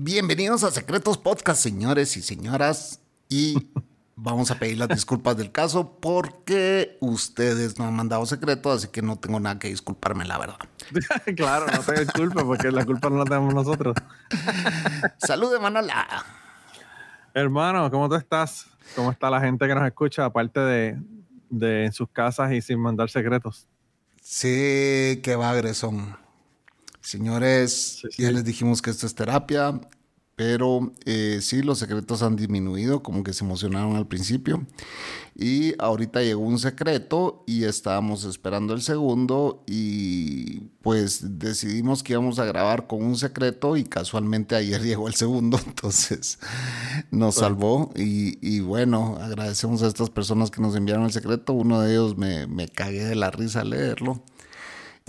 [0.00, 3.00] Bienvenidos a Secretos Podcast, señores y señoras.
[3.28, 3.56] Y
[4.14, 9.02] vamos a pedir las disculpas del caso porque ustedes no han mandado secreto, así que
[9.02, 10.58] no tengo nada que disculparme, la verdad.
[11.36, 13.96] claro, no te disculpes porque la culpa no la tenemos nosotros.
[15.18, 16.24] Salud Manola.
[17.34, 18.66] Hermano, ¿cómo tú estás?
[18.94, 21.02] ¿Cómo está la gente que nos escucha, aparte de,
[21.50, 23.66] de en sus casas y sin mandar secretos?
[24.22, 26.27] Sí, qué bagres son.
[27.00, 28.22] Señores, Sí, sí.
[28.22, 29.80] ya les dijimos que esto es terapia,
[30.36, 34.66] pero eh, sí, los secretos han disminuido, como que se emocionaron al principio.
[35.34, 42.38] Y ahorita llegó un secreto y estábamos esperando el segundo y pues decidimos que íbamos
[42.38, 46.38] a grabar con un secreto y casualmente ayer llegó el segundo, entonces
[47.10, 51.52] nos salvó y, y bueno, agradecemos a estas personas que nos enviaron el secreto.
[51.52, 54.22] Uno de ellos me, me cagué de la risa al leerlo.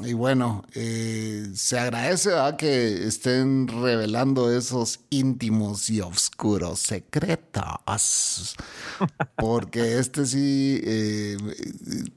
[0.04, 2.56] Y bueno, eh, se agradece ¿verdad?
[2.56, 8.56] que estén revelando esos íntimos y oscuros secretos.
[9.36, 11.38] Porque este sí, eh,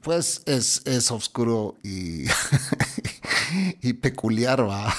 [0.01, 2.25] pues es, es oscuro y,
[3.81, 4.93] y peculiar, va.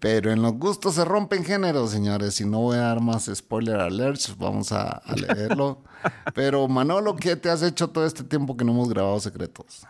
[0.00, 2.40] Pero en los gustos se rompen géneros, señores.
[2.40, 5.82] Y no voy a dar más spoiler alerts, vamos a, a leerlo.
[6.34, 9.86] Pero Manolo, ¿qué te has hecho todo este tiempo que no hemos grabado secretos?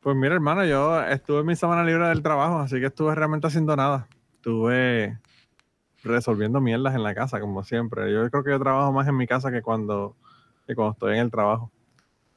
[0.00, 3.48] Pues mira, hermano, yo estuve en mi semana libre del trabajo, así que estuve realmente
[3.48, 4.06] haciendo nada.
[4.36, 5.18] Estuve
[6.04, 8.12] resolviendo mierdas en la casa, como siempre.
[8.12, 10.14] Yo creo que yo trabajo más en mi casa que cuando,
[10.68, 11.72] que cuando estoy en el trabajo.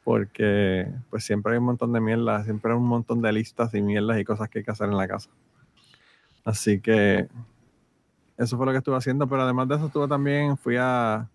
[0.04, 3.82] Porque pues siempre hay un montón de mierdas, siempre hay un montón de listas y
[3.84, 5.30] mierdas y cosas que hay que hacer en la casa.
[6.44, 7.28] Así que
[8.38, 11.30] eso fue lo que estuve haciendo, pero además de eso estuve también, fui a,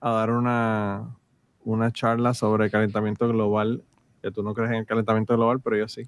[0.00, 1.16] a dar una,
[1.64, 3.82] una charla sobre calentamiento global
[4.26, 6.02] que tú no crees en el calentamiento global, pero yo sí.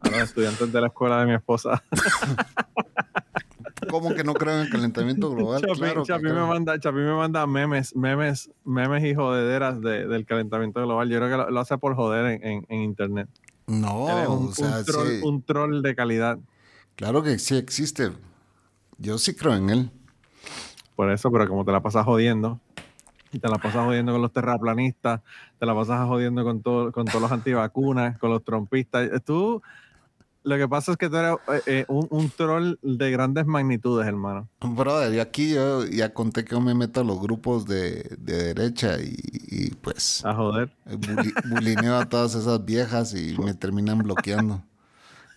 [0.00, 1.80] A los estudiantes de la escuela de mi esposa.
[3.88, 5.62] ¿Cómo que no creo en el calentamiento global?
[5.62, 6.46] Chapi, claro me creo.
[6.46, 11.08] manda, Chapi me manda memes, memes, memes y jodederas de- del calentamiento global.
[11.08, 13.28] Yo creo que lo, lo hace por joder en, en- en internet.
[13.66, 16.38] No, un, o sea, un troll, sí, un troll de calidad.
[16.96, 18.10] claro que sí existe.
[18.98, 19.90] Yo sí creo en él.
[20.96, 22.60] Por eso, pero como te la pasas jodiendo,
[23.38, 25.20] te la pasas jodiendo con los terraplanistas,
[25.58, 29.08] te la pasas jodiendo con, todo, con todos los antivacunas, con los trompistas.
[29.12, 29.62] eh, Tú,
[30.42, 34.06] lo que pasa es que tú eres eh, eh, un, un troll de grandes magnitudes,
[34.06, 34.48] hermano.
[34.62, 38.54] Brother, yo aquí yo ya conté que yo me meto a los grupos de, de
[38.54, 39.14] derecha y,
[39.48, 40.70] y, pues A joder.
[40.86, 44.62] buli- bulineo a todas esas viejas y me terminan bloqueando.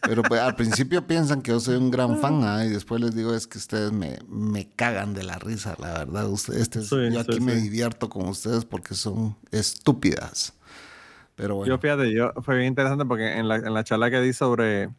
[0.05, 2.65] Pero pues al principio piensan que yo soy un gran fan ¿ah?
[2.65, 6.27] y después les digo es que ustedes me, me cagan de la risa, la verdad.
[6.29, 7.61] Ustedes, este es- Sí, yo aquí sí, me sí.
[7.61, 10.53] divierto con ustedes porque son estúpidas.
[11.35, 11.73] Pero bueno.
[11.73, 14.89] Yo fíjate, yo fue bien interesante porque en la, en la charla que di sobre,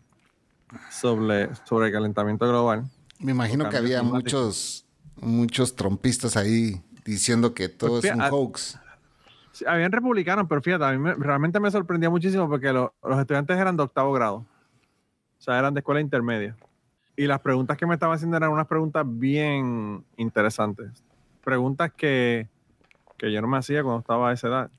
[0.90, 2.84] sobre, sobre calentamiento global,
[3.18, 4.36] Me imagino que había climático.
[4.38, 8.78] muchos, muchos trompistas ahí diciendo que todo Pues es un fíjate, hoax.
[9.52, 13.18] sí, habían republicanos, pero fíjate, a mí me- realmente me sorprendía muchísimo porque lo- los
[13.20, 14.44] estudiantes eran de octavo grado,
[15.44, 16.56] sea, eran de escuela intermedia.
[17.16, 20.90] Y las preguntas que me estaban haciendo eran unas preguntas bien interesantes.
[21.44, 22.48] Preguntas que,
[23.16, 24.70] que yo no me hacía cuando estaba a esa edad.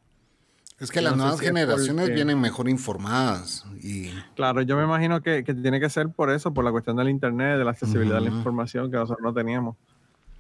[0.78, 4.76] Es que yo las no nuevas si generaciones porque- vienen mejor informadas y Claro, yo
[4.76, 7.64] me imagino que, que tiene que ser por eso, por la cuestión del internet, de
[7.64, 8.38] la accesibilidad de la Ujú.
[8.40, 9.78] información que nosotros no teníamos.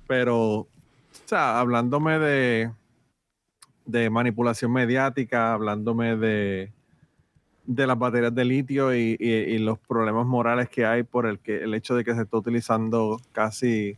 [0.08, 0.68] Pero, o
[1.26, 2.72] sea, hablándome de,
[3.86, 6.74] de manipulación mediática, hablándome de,
[7.68, 11.64] de las baterías de litio y, y- los problemas morales que hay por el que
[11.64, 13.98] el hecho de que se está utilizando casi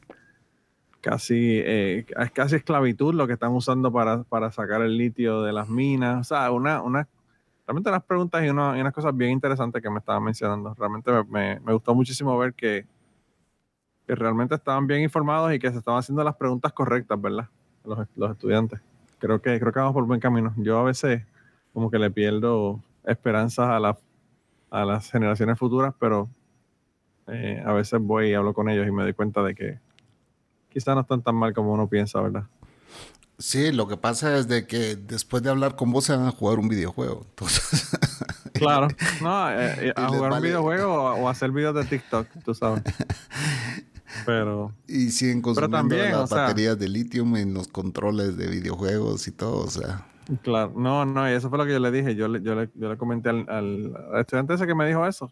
[1.01, 5.53] casi eh, es casi esclavitud lo que están usando para, para sacar el litio de
[5.53, 6.21] las minas.
[6.21, 7.07] O sea, una, una
[7.65, 10.73] realmente unas preguntas y, una- y unas cosas bien interesantes que me estaban mencionando.
[10.73, 12.85] Realmente me, me- me gustó muchísimo ver que,
[14.05, 17.47] que realmente estaban bien informados y que se estaban haciendo las preguntas correctas, ¿verdad?
[17.85, 18.81] los, los estudiantes.
[19.19, 20.53] Creo que, creo que vamos por buen camino.
[20.57, 21.23] Yo a veces
[21.73, 23.97] como que le pierdo esperanzas a, la,
[24.69, 26.29] a las generaciones futuras, pero
[27.27, 29.79] eh, a veces voy y hablo con ellos y me doy cuenta de que
[30.69, 32.43] quizás no están tan mal como uno piensa, ¿verdad?
[33.39, 36.31] Sí, lo que pasa es de que después de hablar con vos se van a
[36.31, 37.25] jugar un videojuego.
[37.29, 37.97] Entonces,
[38.53, 38.87] Claro,
[39.21, 42.55] no, eh, eh, a jugar un vale- videojuego o, o hacer videos de TikTok, tú
[42.55, 42.81] sabes.
[44.25, 48.47] Pero y siguen consumiendo también, las o sea- baterías de litio en los controles de
[48.47, 49.63] videojuegos y todo.
[49.65, 50.07] O sea,
[50.43, 52.15] Claro, no, no, y eso fue lo que yo le dije.
[52.15, 55.31] Yo le, yo le, yo le comenté al, al- estudiante ese que me dijo eso,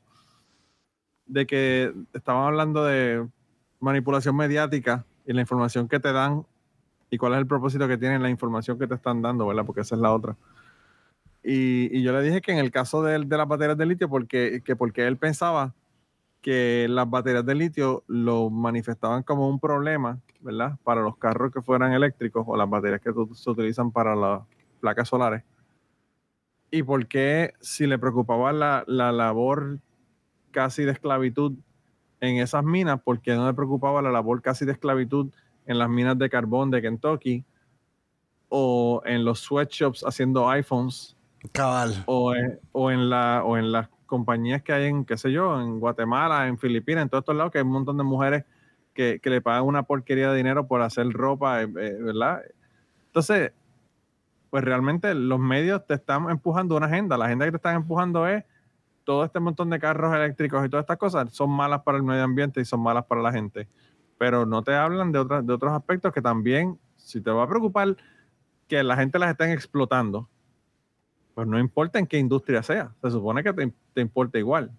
[1.26, 3.28] de que estaban hablando de
[3.80, 6.46] manipulación mediática y la información que te dan
[7.10, 9.66] y cuál es el propósito que tienen la información que te están dando, ¿verdad?
[9.66, 10.36] Porque esa es la otra.
[11.44, 14.10] Y, y yo le dije que en el caso de, de las baterías de litio,
[14.10, 15.74] porque, que porque él pensaba
[16.42, 20.78] que las baterías de litio lo manifestaban como un problema, ¿verdad?
[20.84, 24.42] Para los carros que fueran eléctricos o las baterías que se utilizan para las
[24.76, 25.44] placas solares.
[26.72, 29.80] Y por qué si le preocupaba la, la labor
[30.52, 31.54] casi de esclavitud
[32.22, 35.32] en esas minas, ¿por qué no le preocupaba la labor casi de esclavitud
[35.66, 37.46] en las minas de carbón de Kentucky
[38.50, 41.18] o en los sweatshops haciendo iPhones
[41.52, 42.04] cabal.
[42.06, 45.60] o en, o en la o en las compañías que hay en, qué sé yo,
[45.60, 48.46] en Guatemala, en Filipinas, en todos estos lados, que hay un montón de mujeres
[48.94, 52.42] que, que le pagan una porquería de dinero por hacer ropa, eh, eh, ¿verdad?
[53.08, 53.52] Entonces,
[54.56, 57.18] pues realmente los medios te están empujando una agenda.
[57.18, 58.46] La agenda que te están empujando es
[59.04, 62.24] todo este montón de carros eléctricos y todas estas cosas son malas para el medio
[62.24, 63.68] ambiente y son malas para la gente.
[64.18, 67.50] Pero no te hablan de, otras de otros aspectos que también, si te va a
[67.50, 67.98] preocupar
[68.70, 70.30] que la gente las estén explotando,
[71.34, 74.72] pues no importa en qué industria sea, se supone que te, importa igual.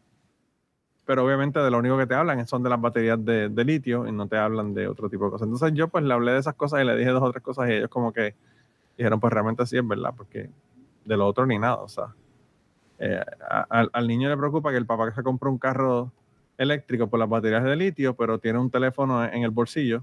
[1.04, 4.06] Pero obviamente de lo único que te hablan son de las baterías de, de litio
[4.06, 5.44] y no te hablan de otro tipo de cosas.
[5.44, 7.68] Entonces yo pues le hablé de esas cosas y le dije dos o tres cosas
[7.68, 8.34] y ellos como que
[8.96, 10.50] dijeron pues realmente sí es verdad, porque
[11.04, 12.14] de lo otro ni nada, o sea.
[12.98, 13.20] eh,
[13.68, 16.10] al, al niño le preocupa que el papá que se compró un carro
[16.58, 20.02] eléctrico por las baterías de litio, pero tiene un teléfono en el bolsillo,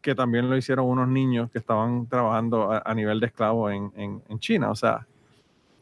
[0.00, 3.90] que también lo hicieron unos niños que estaban trabajando a, a nivel de esclavo en,
[3.96, 4.70] en- en China.
[4.70, 5.06] O sea,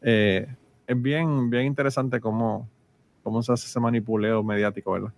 [0.01, 0.47] eh,
[0.87, 2.69] es bien, bien interesante cómo,
[3.23, 5.11] cómo se hace ese manipuleo mediático, ¿verdad?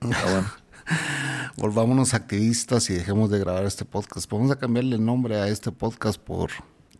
[0.00, 0.48] Pero bueno.
[1.56, 4.30] Volvámonos activistas y dejemos de grabar este podcast.
[4.30, 6.50] Vamos a cambiarle el nombre a este podcast por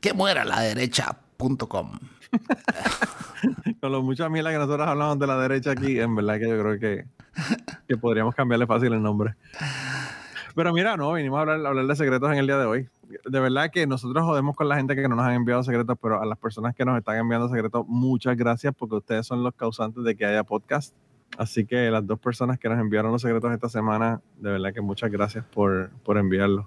[0.00, 1.98] que muera la derecha.com.
[3.80, 6.60] Con lo mucha mierda que nosotros hablamos de la derecha aquí, en verdad que yo
[6.60, 7.06] creo que,
[7.88, 9.34] que podríamos cambiarle fácil el nombre.
[10.54, 12.88] Pero mira, no, vinimos a hablar, a hablar de secretos en el día de hoy.
[13.24, 16.20] De verdad que nosotros jodemos con la gente que no nos han enviado secretos, pero
[16.20, 20.02] a las personas que nos están enviando secretos, muchas gracias porque ustedes son los causantes
[20.04, 20.94] de que haya podcast.
[21.36, 24.80] Así que las dos personas que nos enviaron los secretos esta semana, de verdad que
[24.80, 26.66] muchas gracias por, por enviarlos.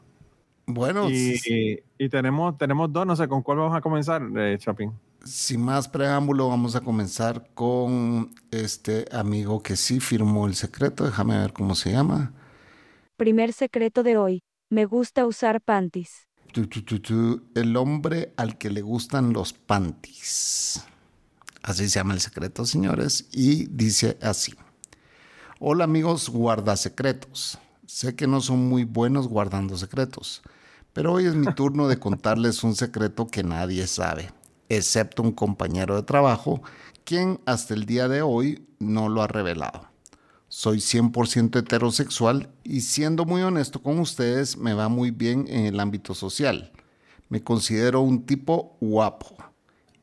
[0.66, 4.58] Bueno, Y, s- y tenemos, tenemos dos, no sé con cuál vamos a comenzar, eh,
[4.60, 4.94] Chapín.
[5.24, 11.04] sin más preámbulo, vamos a comenzar con este amigo que sí firmó el secreto.
[11.04, 12.32] Déjame ver cómo se llama.
[13.18, 14.42] Primer secreto de hoy.
[14.70, 16.28] Me gusta usar panties.
[16.54, 20.86] Tu, tu, tu, tu, el hombre al que le gustan los panties.
[21.64, 23.28] Así se llama el secreto, señores.
[23.32, 24.54] Y dice así.
[25.60, 27.60] Hola amigos guardasecretos.
[27.86, 30.42] Sé que no son muy buenos guardando secretos,
[30.94, 34.32] pero hoy es mi turno de contarles un secreto que nadie sabe,
[34.70, 36.62] excepto un compañero de trabajo,
[37.04, 39.88] quien hasta el día de hoy no lo ha revelado.
[40.48, 45.80] Soy 100% heterosexual y siendo muy honesto con ustedes, me va muy bien en el
[45.80, 46.72] ámbito social.
[47.30, 49.36] Me considero un tipo guapo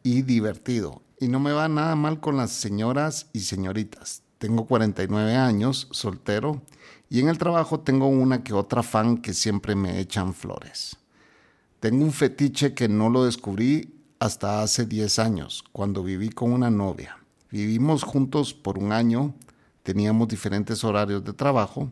[0.02, 4.22] y divertido y no me va nada mal con las señoras y señoritas.
[4.38, 6.62] Tengo 49 años, soltero,
[7.10, 10.96] y en el trabajo tengo una que otra fan que siempre me echan flores.
[11.80, 16.70] Tengo un fetiche que no lo descubrí hasta hace 10 años, cuando viví con una
[16.70, 17.18] novia.
[17.50, 19.34] Vivimos juntos por un año,
[19.82, 21.90] teníamos diferentes horarios de trabajo.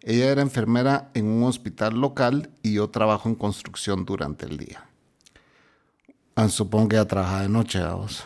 [0.00, 4.86] Ella era enfermera en un hospital local y yo trabajo en construcción durante el día.
[6.36, 8.24] Ah, supongo que ella trabaja de noche, vamos.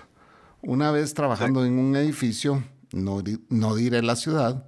[0.63, 2.63] Una vez trabajando en un edificio,
[2.93, 4.67] no, di- no diré la ciudad,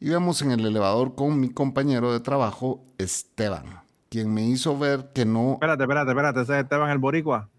[0.00, 5.24] íbamos en el elevador con mi compañero de trabajo, Esteban, quien me hizo ver que
[5.24, 7.50] no Espérate, espérate, espérate, ese es Esteban el Boricua.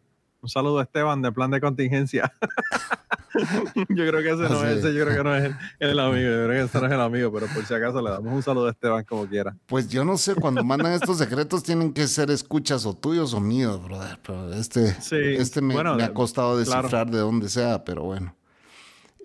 [0.45, 2.31] Un saludo a Esteban de plan de contingencia.
[3.89, 5.99] yo creo que ese no Ah, es, ese yo creo que no es el, el
[5.99, 8.31] amigo, yo creo que ese no es el amigo, pero por si acaso le damos
[8.31, 9.55] un saludo a Esteban como quiera.
[9.65, 13.39] Pues yo no sé, cuando mandan estos secretos tienen que ser escuchas o tuyos o
[13.39, 14.19] míos, brother.
[14.23, 16.81] Pero este, Sí, este me, bueno, me ha costado claro.
[16.83, 18.35] descifrar de dónde sea, pero bueno.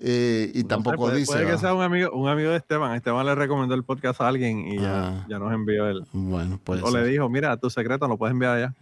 [0.02, 1.32] Eh, y No sé, tampoco puede, dice.
[1.32, 1.58] puede que ¿va?
[1.58, 2.94] sea un amigo, un amigo de Esteban.
[2.96, 5.26] Esteban le recomendó el podcast a alguien y ya, Ah.
[5.28, 6.06] ya nos envió el.
[6.12, 6.82] Bueno, pues.
[6.82, 8.74] o le dijo, mira, tu secreto lo puedes enviar allá.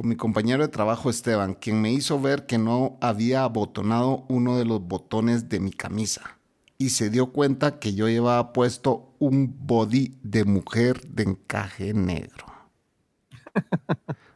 [0.00, 4.56] Con mi compañero de trabajo Esteban, quien me hizo ver que no había abotonado uno
[4.56, 6.38] de los botones de mi camisa.
[6.78, 12.46] Y se dio cuenta que yo llevaba puesto un body de mujer de encaje negro.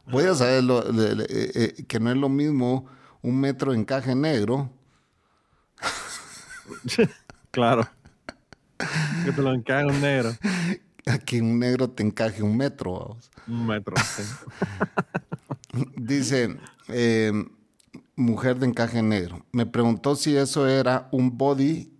[0.05, 2.85] Voy a saber lo- le- le- eh, eh, que no es lo mismo
[3.23, 4.69] un metro de encaje negro.
[7.49, 7.89] Claro.
[9.25, 10.29] que te lo encaje un negro.
[11.07, 12.99] a que un negro te encaje un metro.
[12.99, 13.31] vamos.
[13.47, 13.95] Un metro.
[13.97, 14.21] sí.
[15.97, 17.31] Dice, eh,
[18.15, 19.45] mujer de encaje negro.
[19.51, 21.91] Me preguntó si eso era un body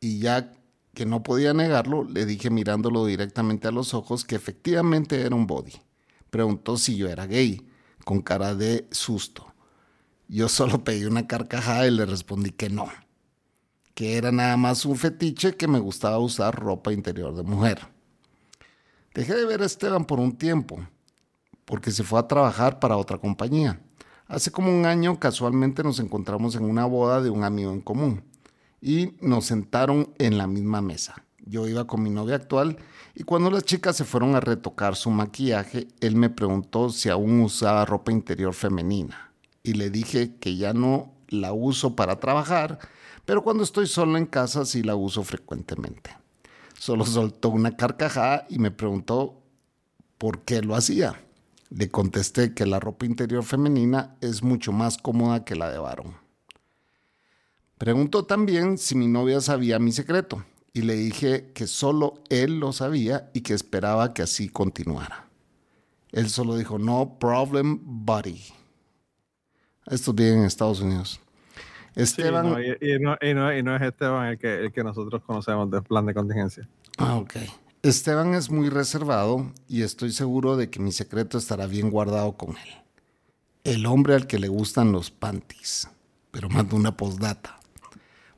[0.00, 0.52] y ya
[0.94, 5.46] que no podía negarlo, le dije mirándolo directamente a los ojos que efectivamente era un
[5.46, 5.72] body.
[6.30, 7.66] Preguntó si yo era gay,
[8.04, 9.52] con cara de susto.
[10.28, 12.88] Yo solo pedí una carcajada y le respondí que no,
[13.94, 17.80] que era nada más un fetiche que me gustaba usar ropa interior de mujer.
[19.14, 20.86] Dejé de ver a Esteban por un tiempo,
[21.64, 23.80] porque se fue a trabajar para otra compañía.
[24.26, 28.24] Hace como un año casualmente nos encontramos en una boda de un amigo en común
[28.80, 31.24] y nos sentaron en la misma mesa.
[31.46, 32.78] Yo iba con mi novia actual
[33.14, 37.40] y cuando las chicas se fueron a retocar su maquillaje, él me preguntó si aún
[37.40, 42.78] usaba ropa interior femenina y le dije que ya no la uso para trabajar,
[43.24, 46.16] pero cuando estoy solo en casa sí la uso frecuentemente.
[46.78, 49.42] Solo soltó una carcajada y me preguntó
[50.18, 51.23] por qué lo hacía.
[51.76, 56.14] Le contesté que la ropa interior femenina es mucho más cómoda que la de varón.
[57.78, 62.72] Preguntó también si mi novia sabía mi secreto y le dije que solo él lo
[62.72, 65.26] sabía y que esperaba que así continuara.
[66.12, 68.40] Él solo dijo, no problem, buddy.
[69.86, 71.20] Esto es bien en Estados Unidos.
[71.96, 72.50] Sí, Esteban...
[72.52, 75.22] no, y, y no, y no- y no es Esteban el que, el que nosotros
[75.24, 76.68] conocemos del plan de contingencia.
[76.98, 77.34] Ah, ok.
[77.84, 82.50] Esteban es muy reservado y estoy seguro de que mi secreto estará bien guardado con
[82.56, 82.68] él.
[83.62, 85.88] El hombre al que le gustan los panties.
[86.30, 87.60] Pero manda una postdata.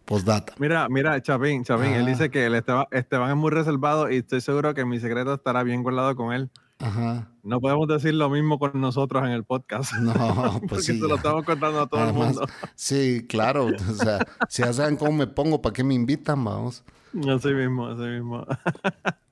[0.05, 0.55] Postdata.
[0.59, 2.11] Mira, mira, Chapín, Chapín, él Ah.
[2.11, 5.63] dice que el Esteban, Esteban es muy reservado y estoy seguro que mi secreto estará
[5.63, 6.51] bien guardado con él.
[6.81, 7.31] Ajá.
[7.45, 9.95] No podemos decir lo mismo con nosotros en el podcast.
[9.95, 10.13] No,
[10.61, 10.99] porque pues sí.
[10.99, 12.47] se lo estamos contando a todo Además, el mundo.
[12.75, 13.67] Sí, claro.
[13.67, 16.83] O sea, si ya saben cómo me pongo, ¿para qué me invitan, vamos?
[17.33, 18.45] Así mismo, así mismo.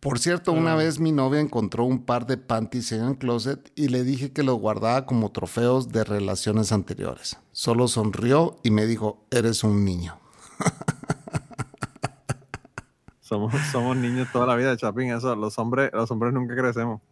[0.00, 3.88] Por cierto, una vez mi novia encontró un par de panties en el closet y
[3.88, 7.38] le dije que los guardaba como trofeos de relaciones anteriores.
[7.50, 10.18] Solo sonrió y me dijo, eres un niño.
[13.28, 15.10] Somos, somos niños toda la vida, Chapín.
[15.10, 17.02] Eso, los hombres, los hombres nunca crecemos.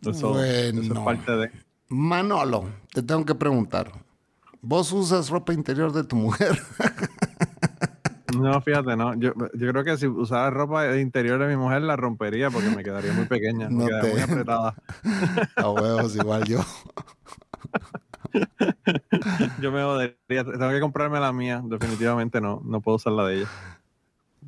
[0.00, 0.72] Eso, es
[1.04, 1.50] parte de.
[1.88, 3.90] Manolo, te tengo que preguntar.
[4.62, 6.62] ¿Vos usas ropa interior de tu mujer?
[8.34, 9.14] No, fíjate, no.
[9.14, 12.68] Yo, yo creo que si usara ropa de interior de mi mujer la rompería porque
[12.70, 14.74] me quedaría muy pequeña, me No quedaría te- muy apretada.
[15.56, 16.60] A huevos, igual yo.
[19.60, 20.44] Yo me jodería.
[20.44, 21.62] Tengo que comprarme la mía.
[21.64, 22.60] Definitivamente no.
[22.64, 23.48] No puedo usar la de ella.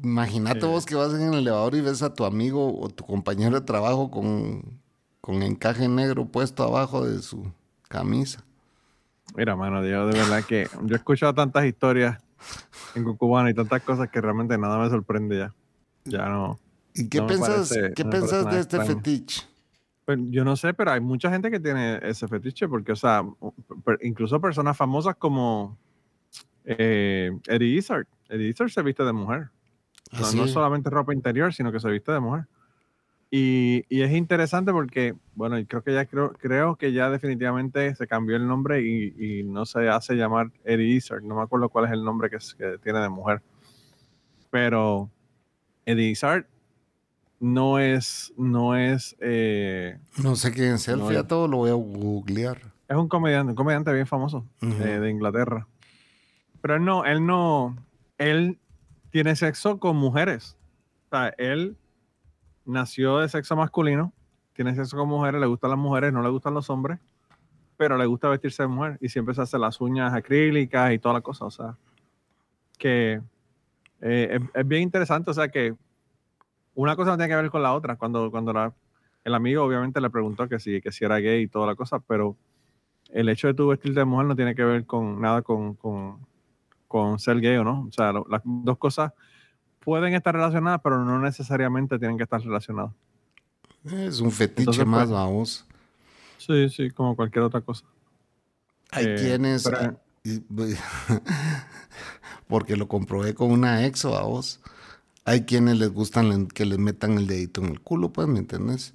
[0.03, 3.59] Imagínate vos que vas en el elevador y ves a tu amigo o tu compañero
[3.59, 4.63] de trabajo con,
[5.21, 7.51] con encaje negro puesto abajo de su
[7.89, 8.45] camisa.
[9.35, 12.19] Mira, mano, yo de verdad que yo he escuchado tantas historias
[12.95, 15.55] en Cucubano y tantas cosas que realmente nada me sorprende ya.
[16.05, 16.59] Ya no.
[16.95, 18.21] ¿Y qué No parece- qué no nada
[18.51, 18.87] de este extraño.
[19.01, 19.43] fetiche?
[20.05, 23.23] Pues, yo no sé, pero hay mucha gente que tiene ese fetiche porque, o sea,
[24.03, 25.79] incluso personas famosas como
[26.65, 28.07] eh, Eddie Izzard.
[28.29, 29.51] Eddie Izzard se viste de mujer.
[30.13, 30.51] No, Así no es.
[30.53, 32.47] solamente ropa interior, sino que se viste de mujer.
[33.33, 38.07] Y, y es interesante porque, bueno, creo que ya creo, creo que ya definitivamente se
[38.09, 41.23] cambió el nombre y, y no se hace llamar Eddie Izzard.
[41.23, 43.41] No me acuerdo cuál es el nombre que, es- que tiene de mujer.
[44.51, 45.11] Pero
[45.87, 46.47] Eddie Izzard
[47.39, 51.75] no es, no es, eh, No sé quién es él, No, fíjate, lo voy a
[51.75, 52.59] googlear.
[52.89, 54.83] es un comediante, un comediante bien famoso Ujú.
[54.83, 55.67] eh, de Inglaterra.
[56.61, 57.77] Pero él no, él no,
[58.19, 58.59] él
[59.11, 60.57] tiene sexo con mujeres.
[61.11, 61.77] O sea, él
[62.71, 64.13] nació de sexo masculino,
[64.55, 66.99] tiene sexo con mujeres, le gustan las mujeres, no le gustan los hombres,
[67.77, 71.15] pero le gusta vestirse de mujer y siempre se hace las uñas acrílicas y toda
[71.15, 71.47] la cosa.
[71.47, 71.77] O sea,
[72.79, 73.21] que
[74.01, 75.31] eh, es, bien interesante.
[75.31, 75.75] O sea, que
[76.75, 77.97] una cosa no tiene que ver con la otra.
[77.97, 78.73] Cuando, cuando la-
[79.25, 81.99] el amigo obviamente le preguntó que si, que si era gay y toda la cosa,
[82.01, 82.37] pero
[83.11, 85.75] el hecho de tu vestirte de mujer no tiene que ver con nada con,
[86.87, 87.87] con, ser gay o no.
[87.89, 89.13] O sea, las dos cosas
[89.81, 92.93] pueden estar relacionadas, pero no necesariamente tienen que estar relacionadas.
[93.85, 95.65] Es un fetiche Entonces, más, pues, vamos.
[96.39, 97.85] Sí, sí, como cualquier otra cosa.
[98.93, 99.65] Hay Eh, quienes...
[99.65, 100.43] pero- y-
[102.49, 104.61] porque lo comprobé con una ex vos.
[105.25, 108.95] Hay quienes les gustan que les metan el dedito en el culo, pues, ¿me entiendes?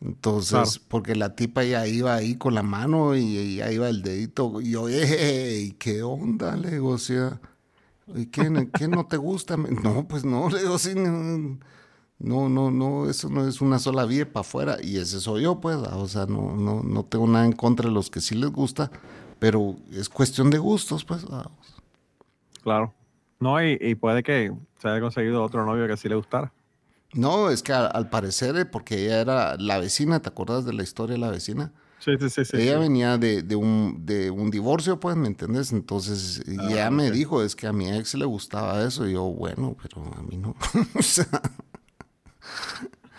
[0.00, 4.60] Entonces, porque la tipa ya iba ahí con la mano y ya iba el dedito.
[4.60, 5.72] Y yo, ¡ey!
[5.78, 6.56] ¿Qué onda?
[6.56, 7.40] Le digo, o sea,
[8.30, 9.56] ¿qué, ¿qué no te gusta?
[9.56, 10.94] No, pues no, le digo, sí.
[10.94, 14.76] No, no, no, eso no es una sola vía para afuera.
[14.82, 15.76] Y ese soy yo, pues.
[15.76, 18.90] O sea, no, no, no tengo nada en contra de los que sí les gusta,
[19.38, 21.24] pero es cuestión de gustos, pues.
[22.62, 22.92] Claro.
[23.40, 26.52] No, y, y puede que se haya conseguido otro novio que sí le gustara.
[27.14, 30.82] No, es que al, parecer, eh, porque ella era la vecina, ¿te acuerdas de la
[30.82, 31.72] historia de la vecina?
[31.98, 32.44] Sí, sí, sí.
[32.44, 35.72] sí ella venía de, de, un, de un divorcio, pues, ¿me entiendes?
[35.72, 39.06] Entonces, ah, ella me dijo, es que a mi ex le gustaba eso.
[39.08, 40.54] Y yo, bueno, pero a mí no.
[40.94, 41.26] o sea...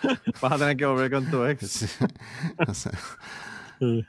[0.40, 1.98] Vas a tener que volver con tu ex.
[2.66, 2.92] O sea,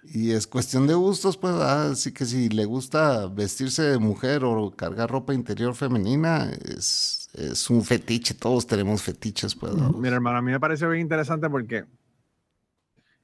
[0.03, 4.69] y es cuestión de gustos, pues, así que si le gusta vestirse de mujer o
[4.71, 9.73] cargar ropa interior femenina, es, es un fetiche, todos tenemos fetiches, pues.
[9.95, 11.85] Mira, hermano, a mí me pareció bien interesante porque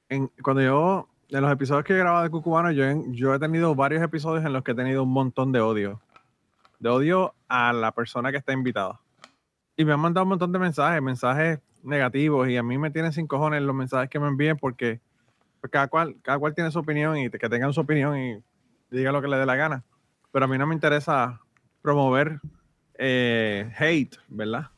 [0.08, 3.74] en, cuando yo, en los episodios que he grabado de Cucubano, yo, yo he tenido
[3.74, 6.00] varios episodios en los que he tenido un montón de odio.
[6.78, 9.00] De odio a la persona que está invitada.
[9.76, 13.12] Y me han mandado un montón de mensajes, mensajes negativos, y a mí me tienen
[13.12, 15.00] sin cojones los mensajes que me envíen porque
[15.60, 18.42] pues cada cual, cada cual tiene su opinión y que tengan su opinión y
[18.90, 19.84] diga lo que le dé la gana.
[20.32, 21.40] Pero a mí no me interesa
[21.82, 22.40] promover
[22.94, 24.70] eh, hate, ¿verdad?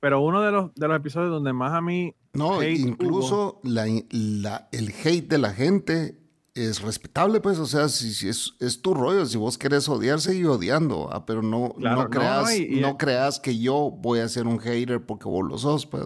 [0.00, 2.14] Pero uno de los, de los episodios donde más a mí...
[2.34, 6.18] No, incluso la, el hate de la gente
[6.54, 10.46] es respetable, pues, o sea, si, es, es, tu rollo, si vos querés odiar, seguir
[10.46, 15.04] odiando, ah, pero no, no, creas, no, creas que yo voy a ser un hater
[15.04, 16.04] porque vos lo sos, pues.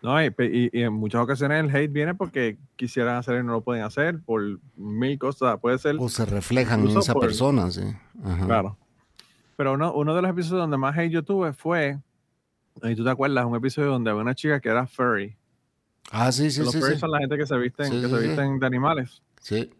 [0.00, 0.32] No, y,
[0.72, 4.60] en muchas ocasiones el hate viene porque quisieran hacer y no lo pueden hacer por
[4.76, 5.58] mil cosas.
[5.58, 5.96] Puede ser.
[5.98, 7.82] O se reflejan en esa persona, sí.
[8.46, 8.76] Claro.
[9.56, 11.98] Pero uno, uno de los episodios donde más hate yo tuve fue,
[12.82, 15.36] y tú te acuerdas, un episodio donde había una chica que era furry.
[16.10, 16.78] Ah, sí, sí, los sí.
[16.78, 19.22] Los furries son la gente que se visten, que se visten de animales.
[19.40, 19.70] Sí.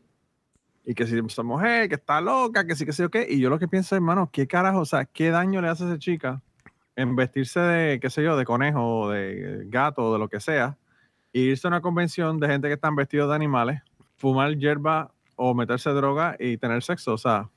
[0.84, 3.26] Y que si esa mujer, que está loca, que sí, que sí, o qué.
[3.28, 4.80] Y yo lo que pienso, hermano, ¿qué carajo?
[4.80, 6.42] O sea, ¿qué daño le hace a esa chica?
[6.98, 10.40] en vestirse de, qué sé yo, de conejo o de gato o de lo que
[10.40, 10.76] sea,
[11.32, 13.82] e irse a una convención de gente que están vestidos de animales,
[14.16, 17.14] fumar hierba o meterse droga y tener sexo.
[17.14, 17.48] O sea,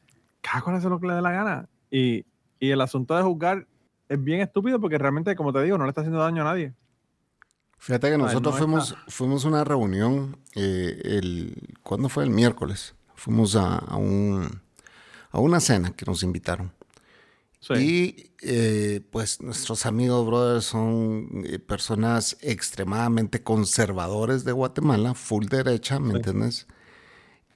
[0.41, 1.69] cada cual hace lo que le dé la gana.
[1.89, 2.23] Y,
[2.59, 3.65] y el asunto de juzgar
[4.11, 6.73] es bien estúpido porque realmente, como te digo, no le está haciendo daño a nadie.
[7.77, 12.25] Fíjate que nosotros fuimos, fuimos a una reunión, eh, el, ¿cuándo fue?
[12.25, 12.93] El miércoles.
[13.15, 14.61] Fuimos a, a, un,
[15.31, 16.71] a una cena que nos invitaron.
[17.69, 25.99] Y eh, pues nuestros amigos, brothers, son eh, personas extremadamente conservadores de Guatemala, full derecha,
[25.99, 26.67] ¿me entiendes?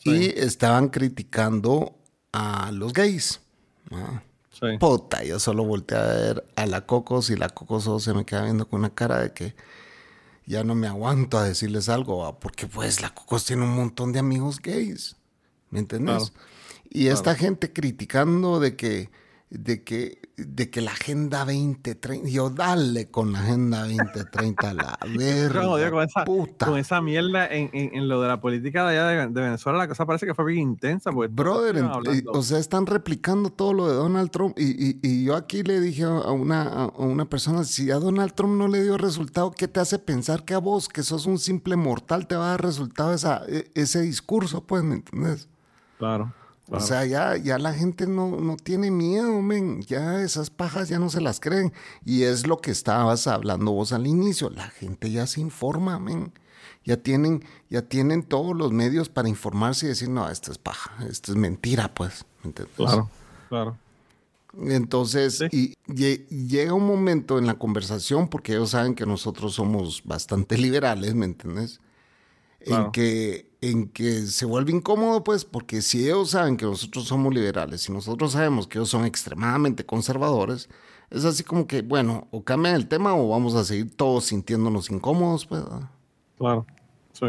[0.04, 1.98] Y estaban criticando
[2.32, 3.42] a los gays.
[4.80, 8.44] Puta, yo solo volteé a ver a la Cocos y la Cocos se me queda
[8.44, 9.56] viendo con una cara de que
[10.46, 14.20] ya no me aguanto a decirles algo, porque pues la Cocos tiene un montón de
[14.20, 15.16] amigos gays,
[15.72, 16.32] ¿me entiendes?
[16.90, 19.10] Y esta gente criticando de que
[19.50, 24.98] de que, de que la Agenda 2030, yo dale con la Agenda 2030 a la
[25.18, 26.66] verga, con, esa, puta.
[26.66, 30.06] con esa mierda en, en, lo de la política de allá de, Venezuela, la cosa
[30.06, 31.12] parece que fue bien intensa.
[31.12, 31.84] Pues, Brother,
[32.28, 35.80] o sea, están replicando todo lo de Donald Trump y, y, y yo aquí le
[35.80, 39.68] dije a una, a una persona, si a Donald Trump no le dio resultado, ¿qué
[39.68, 42.64] te hace pensar que a vos, que sos un simple mortal, te va a dar
[42.64, 44.66] resultado esa, e, ese discurso?
[44.66, 45.48] Pues, ¿me entiendes?
[46.00, 46.34] Claro.
[46.70, 49.82] O sea, ya, ya la gente no, no tiene miedo, men.
[49.84, 51.74] Ya esas pajas ya no se las creen.
[52.04, 54.50] Y es lo que estabas hablando vos al inicio.
[54.50, 56.34] La gente ya se informa, men.
[56.84, 60.92] Ya tienen, ya tienen todos los medios para informarse y decir, no, esto es paja,
[61.10, 62.26] esto es mentira, pues.
[62.76, 63.10] Claro,
[63.50, 63.78] claro.
[64.62, 70.58] Entonces, y, llega un momento en la conversación, porque ellos saben que nosotros somos bastante
[70.60, 71.82] liberales, ¿me entiendes?
[72.66, 77.34] En que en que se vuelve incómodo, pues, porque si ellos saben que nosotros somos
[77.34, 80.70] liberales y nosotros sabemos que ellos son extremadamente conservadores,
[81.10, 84.92] es así como que, bueno, o cambian el tema o vamos a seguir todos sintiéndonos
[84.92, 85.64] incómodos, pues.
[86.38, 86.66] Claro,
[87.12, 87.28] sí.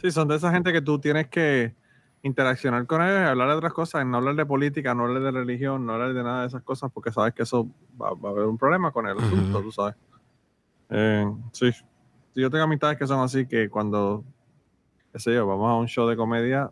[0.00, 1.74] Sí, son de esa gente que tú tienes que
[2.22, 5.30] interaccionar con ellos y hablar de otras cosas, no hablar de política, no hablar de
[5.30, 7.68] religión, no hablar de nada de esas cosas, porque sabes que eso
[8.00, 9.94] va, a haber un problema con el asunto, tú sabes.
[10.90, 11.70] Eh, sí.
[12.40, 14.24] Yo tengo amistades que son así que cuando
[15.12, 16.70] qué sé yo, vamos a un show de comedia,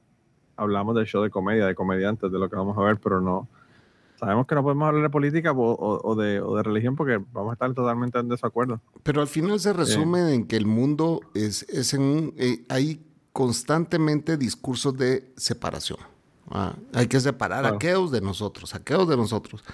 [0.57, 3.49] hablamos del show de comedia, de comediantes, de lo que vamos a ver, pero no.
[4.21, 8.19] Sabemos que no podemos hablar de política o, de, religión porque vamos a estar totalmente
[8.19, 8.81] en desacuerdo.
[9.03, 13.05] Pero al final se resume en que el mundo es, es en un, eh, hay
[13.33, 15.99] constantemente discursos de separación.
[16.49, 17.77] Ah, hay que separar Claro.
[17.77, 19.65] aquellos de nosotros, aquellos de nosotros.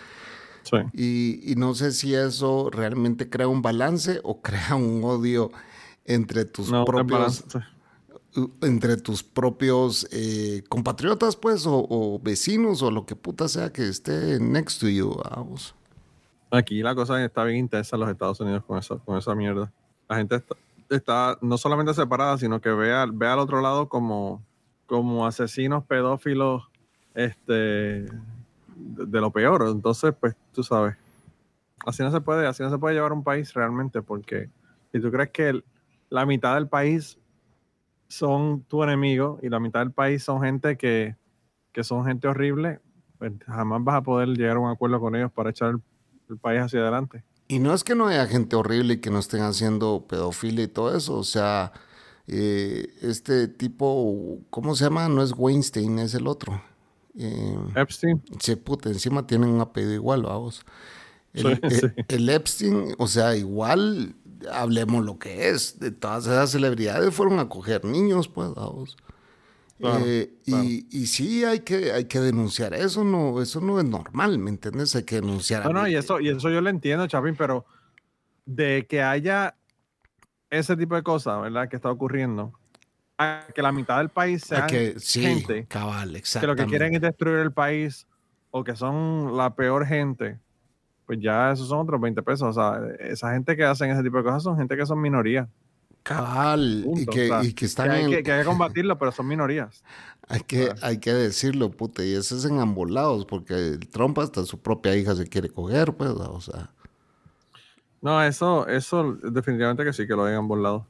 [0.62, 0.78] Sí.
[0.94, 5.52] Y, y no sé si eso realmente crea un balance o crea un odio
[6.05, 7.45] entre tus No, propios
[8.62, 13.87] entre tus propios eh, compatriotas, pues, o, o vecinos, o lo que puta sea que
[13.88, 15.75] esté next to you, vamos.
[16.51, 19.71] Aquí la cosa está bien intensa en los Estados Unidos con eso, con esa mierda.
[20.09, 20.57] La gente está,
[20.88, 24.43] está no solamente separada, sino que ve al, ve al otro lado como,
[24.87, 26.62] como asesinos, pedófilos,
[27.15, 28.07] este, de,
[28.77, 29.67] de lo peor.
[29.69, 30.97] Entonces, pues, tú sabes,
[31.85, 34.49] así no se puede, así no se puede llevar un país realmente, porque
[34.91, 35.65] si tú crees que el-
[36.12, 37.18] la mitad del país
[38.09, 41.16] son tu enemigo y la mitad del país son gente que,
[41.72, 42.81] que son gente horrible,
[43.18, 45.81] pues jamás vas a poder llegar a un acuerdo con ellos para echar el,
[46.29, 47.25] el país hacia adelante.
[47.48, 50.68] Y no es que no haya gente horrible y que no estén haciendo pedofilia y
[50.68, 51.72] todo eso, o sea,
[52.27, 55.09] eh, este tipo, ¿cómo se llama?
[55.09, 56.62] No es Weinstein, es el otro.
[57.18, 60.64] Eh, Epstein, se puta, encima tienen un apellido igual, vamos.
[61.35, 62.05] El, Sí, el- sí.
[62.09, 64.14] el Epstein, o sea, igual
[64.50, 65.78] hablemos lo que es.
[65.78, 68.96] De todas esas celebridades fueron a coger niños, pues, vamos.
[69.78, 73.85] Claro, Eh, y, y sí hay que, hay que denunciar eso, no, eso no es
[73.85, 74.94] normal, ¿me entiendes?
[74.94, 75.64] Hay que denunciar.
[75.64, 77.66] No, no, y eso, y eso yo lo entiendo, Chapín, pero
[78.44, 79.57] de que haya
[80.50, 81.68] ese tipo de cosas, ¿verdad?
[81.68, 82.52] Que está ocurriendo,
[83.18, 86.94] a que la mitad del país sea que, sí, gente cabal, que lo que quieren
[86.94, 88.07] es destruir el país
[88.50, 90.38] o que son la peor gente,
[91.12, 92.48] pues ya esos son otros 20 pesos.
[92.48, 95.46] O sea, esa gente que hacen ese tipo de cosas son gente que son minorías.
[96.03, 98.46] Cabal, y que, O sea, y que están que hay en- que, que hay que
[98.46, 99.83] combatirlo, pero son minorías.
[100.29, 104.18] Hay que, hay que decirlo, puta, y eso es en ambos lados, porque el Trump
[104.20, 106.70] hasta su propia hija se quiere coger, pues, o sea.
[108.01, 110.85] No, eso, eso definitivamente que sí, que lo hay en ambos lados.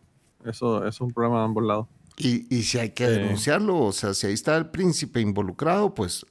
[0.45, 1.87] Eso, eso es un problema de ambos lados.
[2.19, 3.11] Y, y si hay que Eh.
[3.11, 6.25] denunciarlo, o sea, si ahí está el príncipe involucrado, pues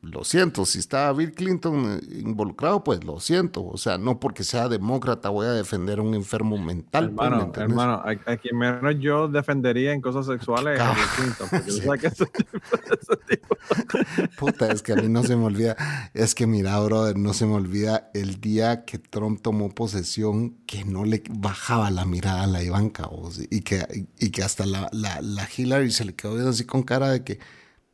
[0.00, 0.64] lo siento.
[0.64, 3.64] Si está Bill Clinton eh, involucrado, pues lo siento.
[3.66, 7.10] O sea, no porque sea demócrata voy a defender a un enfermo mental.
[7.10, 7.70] pues, ¿me Hermano, entiendes?
[7.72, 11.66] hermano, a, a quien menos yo defendería en cosas sexuales es a Bill Clinton, porque
[11.66, 11.80] tú Sí.
[11.82, 12.58] sabes que ese tipo,
[13.00, 13.56] ese tipo-
[14.38, 15.76] Puta, es que a mí no se me olvida.
[16.14, 20.84] Es que mira, brother, no se me olvida el día que Trump tomó posesión, que
[20.84, 24.88] no le bajaba la mirada a la Ivanka, vos, y que, y que hasta la,
[24.92, 27.38] la, la Hillary se le quedó viendo así con cara de que,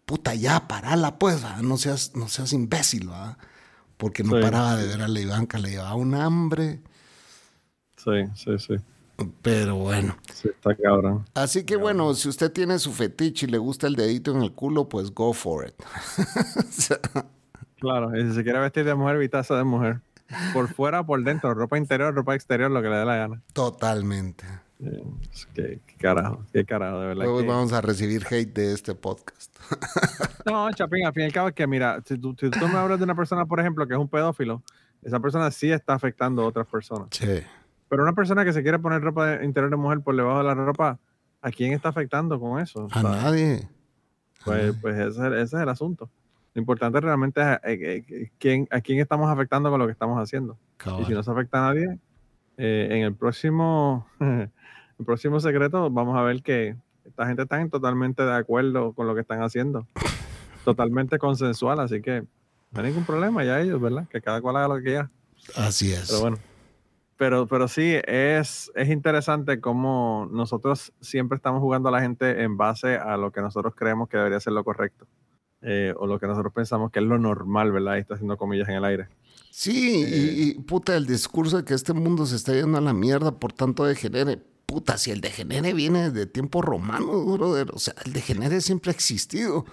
[0.07, 1.63] puta, ya, parala, pues, ¿va?
[1.63, 3.39] no seas, no seas imbécil, ¿va?
[3.99, 6.83] Porque no Sí, paraba de ver a la Ivanka, le llevaba un hambre,
[7.97, 8.75] Sí, sí, sí,
[9.43, 10.17] pero bueno.
[10.33, 11.25] sí, está cabrón.
[11.35, 14.53] Así que bueno, si usted tiene su fetiche y le gusta el dedito en el
[14.53, 15.75] culo, pues go for it.
[16.59, 16.99] O sea,
[17.79, 20.01] Claro, y si se quiere vestir de mujer, vistaza de mujer.
[20.51, 23.43] Por fuera, por dentro, ropa interior, ropa exterior, lo que le dé la gana.
[23.55, 24.45] Totalmente.
[24.81, 25.05] Eh,
[25.55, 27.25] que, qué carajo, qué carajo, de verdad.
[27.25, 29.57] Luego que- vamos a recibir hate de este podcast.
[30.47, 32.77] No, Chapín, al fin y al cabo es que, mira, si tú, si tú me
[32.77, 34.63] hablas de una persona, por ejemplo, que es un pedófilo,
[35.03, 37.09] esa persona sí está afectando a otras personas.
[37.13, 37.41] Sí.
[37.89, 40.45] Pero una persona que se quiere poner ropa de- interior de mujer por debajo de
[40.45, 40.99] la ropa,
[41.41, 42.89] ¿a quién está afectando con eso?
[42.91, 43.69] A sea, nadie.
[44.41, 46.11] A Pues, pues ese, es el- ese es el asunto.
[46.53, 50.23] Lo importante realmente es eh, eh, quién, a quién estamos afectando con lo que estamos
[50.23, 50.59] haciendo.
[50.77, 51.03] Cabal.
[51.03, 51.99] Y si no se afecta a nadie,
[52.59, 54.07] eh, en el próximo,
[55.05, 59.15] el próximo secreto vamos a ver que esta gente está totalmente de acuerdo con lo
[59.15, 59.87] que están haciendo.
[60.65, 62.23] Totalmente consensual, así que
[62.73, 64.09] no hay ningún problema ya ellos, ¿verdad?
[64.09, 65.11] Que cada cual haga lo que quiera.
[65.57, 66.09] Así es.
[66.09, 66.39] Pero bueno.
[67.19, 72.57] Pero, pero sí, es, es interesante cómo nosotros siempre estamos jugando a la gente en
[72.57, 75.07] base a lo que nosotros creemos que debería ser lo correcto.
[75.67, 77.97] eh, o lo que nosotros pensamos que es lo normal, ¿verdad?
[77.97, 79.09] Y está haciendo comillas en el aire.
[79.51, 80.09] Sí, Eh.
[80.37, 83.39] y, y, puta, el discurso de que este mundo se está yendo a la mierda
[83.39, 84.43] por tanto degenere.
[84.67, 87.71] Puta, si el degenere viene de tiempos romanos, brother.
[87.73, 89.65] O sea, el degenere siempre ha existido.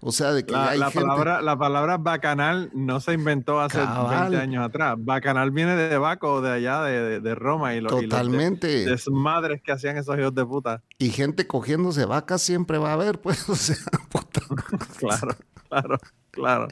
[0.00, 1.06] O sea, de que La, hay la gente...
[1.06, 4.28] palabra, la palabra bacanal no se inventó hace Cabal.
[4.30, 4.94] 20 años atrás.
[4.98, 7.74] Bacanal viene de Baco, de allá, de, de- de Roma.
[7.74, 8.84] Y, lo, y los de- Totalmente.
[8.84, 10.82] desmadres que hacían esos hijos de puta.
[10.98, 13.48] Y gente cogiéndose vacas siempre va a haber, pues.
[13.48, 13.76] O sea,
[14.10, 14.40] puta.
[14.98, 15.36] Claro,
[15.68, 15.98] claro,
[16.30, 16.68] claro.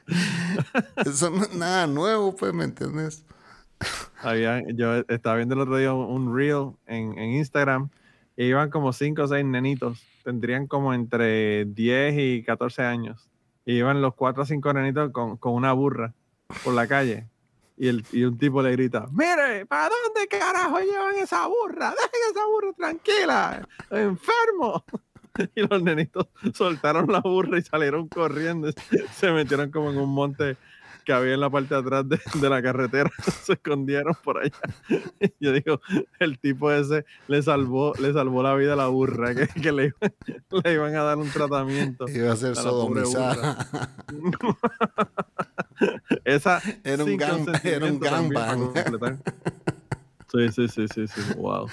[1.04, 3.24] Eso no es nada nuevo, pues, ¿me entiendes?
[4.22, 7.90] Había, yo estaba viendo el otro día un, reel en, en Instagram
[8.36, 10.04] y iban como 5 o 6 nenitos.
[10.24, 13.30] Tendrían como entre 10 y 14 años.
[13.64, 16.14] Y iban los 4 o 5 nenitos con, con una burra
[16.64, 17.28] por la calle.
[17.76, 21.90] Y, el, y un tipo le grita, mire, ¿para dónde carajo llevan esa burra?
[21.90, 24.84] Dejen esa burra tranquila, enfermo.
[25.56, 28.70] Y los nenitos soltaron la burra y salieron corriendo.
[29.14, 30.56] Se metieron como en un monte
[31.04, 33.10] que había en la parte de atrás de, de la carretera
[33.42, 34.52] se escondieron por allá.
[35.40, 35.80] Yo digo,
[36.18, 39.84] el tipo ese le salvó, le salvó la vida a la burra, que, que le,
[39.86, 40.14] iban,
[40.64, 42.06] le iban a dar un tratamiento.
[42.08, 43.58] Iba a ser sodomizada.
[46.24, 49.18] Esa Era un gang- era un gangbang.
[50.32, 51.20] Sí, sí, sí, sí, sí.
[51.36, 51.68] Wow.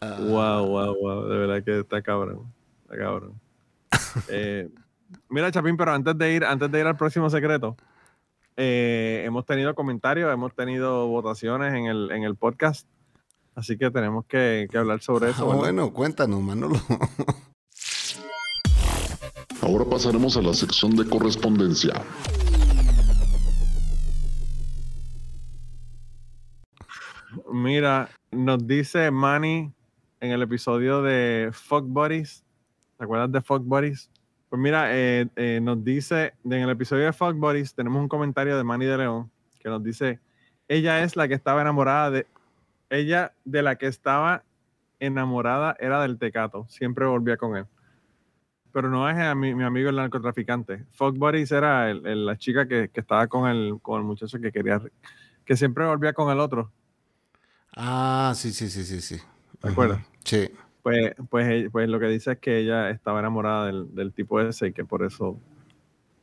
[0.00, 1.28] Ah, Wow, wow, wow.
[1.28, 2.52] De verdad que está cabrón.
[2.84, 3.40] Está cabrón.
[4.28, 4.68] Eh,
[5.28, 7.76] mira, Chapín, pero antes de ir, antes de ir al próximo secreto,
[8.56, 12.86] eh, hemos tenido comentarios, hemos tenido votaciones en el, en el podcast.
[13.54, 15.42] Así que tenemos que, que hablar sobre eso.
[15.44, 15.60] ah, ¿verdad?
[15.60, 16.76] bueno, cuéntanos, Manolo.
[19.62, 21.92] Ahora pasaremos a la sección de correspondencia.
[27.52, 29.72] Mira, nos dice Manny
[30.20, 32.44] en el episodio de Fuck Buddies.
[32.98, 34.10] ¿Te acuerdas de Fuck Buddies?
[34.52, 38.54] Pues mira, eh, eh, nos dice, en el episodio de Fuck Buddies tenemos un comentario
[38.54, 40.20] de Manny de León que nos dice,
[40.68, 42.26] ella es la que estaba enamorada de,
[42.90, 44.42] ella de la que estaba
[45.00, 47.64] enamorada era del tecato, siempre volvía con él.
[48.72, 50.84] Pero no es a mi, mi amigo el narcotraficante.
[50.92, 54.38] Fuck Buddies era el- el- la chica que, que estaba con el, con el muchacho
[54.38, 54.82] que quería,
[55.46, 56.70] que siempre volvía con el otro.
[57.74, 59.16] Ah, sí, sí, sí, sí, sí.
[59.62, 60.00] ¿Te acuerdas?
[60.24, 60.50] Sí.
[60.82, 64.40] Pues, pues, ella- pues lo que dice es que ella estaba enamorada del, del tipo
[64.40, 65.38] ese y que por eso,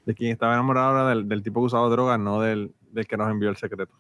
[0.06, 3.16] de quien estaba enamorada era del, del tipo que usaba drogas, no del, del que
[3.18, 3.94] nos envió el secreto.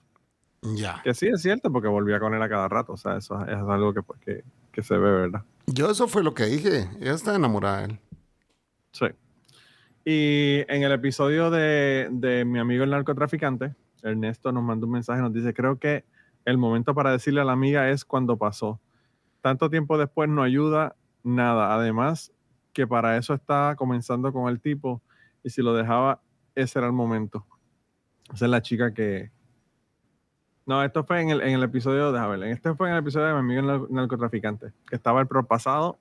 [0.61, 1.01] Ya.
[1.03, 3.55] Que sí es cierto, porque volvía con él a cada rato, o sea, eso es
[3.55, 4.43] algo que, pues, que,
[4.73, 5.43] que se ve, ¿verdad?
[5.67, 6.89] Yo eso fue lo que dije.
[6.99, 7.99] Ella está enamorada de él.
[8.91, 9.05] Sí.
[10.03, 15.21] Y en el episodio de, de mi amigo el narcotraficante, Ernesto nos mandó un mensaje,
[15.21, 16.03] nos dice, creo que
[16.45, 18.79] el momento para decirle a la amiga es cuando pasó.
[19.41, 21.73] Tanto tiempo después no ayuda nada.
[21.73, 22.31] Además,
[22.73, 25.01] que para eso estaba comenzando con el tipo
[25.43, 26.21] y si lo dejaba,
[26.55, 27.45] ese era el momento.
[28.33, 29.31] Esa es la chica que...
[30.65, 33.27] No, esto fue en el, en el episodio, déjame ver, este fue en el episodio
[33.27, 35.97] de mi amigo el nar- narcotraficante, que estaba el propasado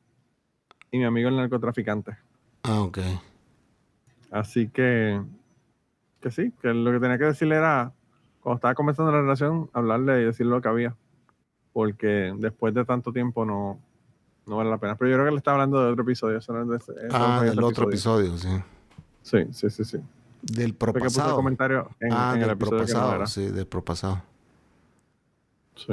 [0.91, 2.19] y mi amigo el narcotraficante.
[2.65, 2.99] Ah, ok.
[4.31, 5.23] Así que,
[6.21, 7.95] que sí, que lo que tenía que decirle era,
[8.41, 10.95] cuando estaba comenzando la relación, hablarle y decirle lo que había.
[11.73, 13.79] Porque después de tanto tiempo no,
[14.47, 14.97] no vale la pena.
[14.97, 16.39] Pero yo creo que le estaba hablando de otro episodio.
[16.39, 18.49] eso no es de ese- Ah, del otro episodio, sí.
[19.23, 19.99] Sí, sí, sí, sí.
[20.43, 21.37] Del que puse el propasado.
[21.37, 24.23] comentario en, ah, en el del que no propasado, sí, del propasado.
[25.77, 25.93] Sí.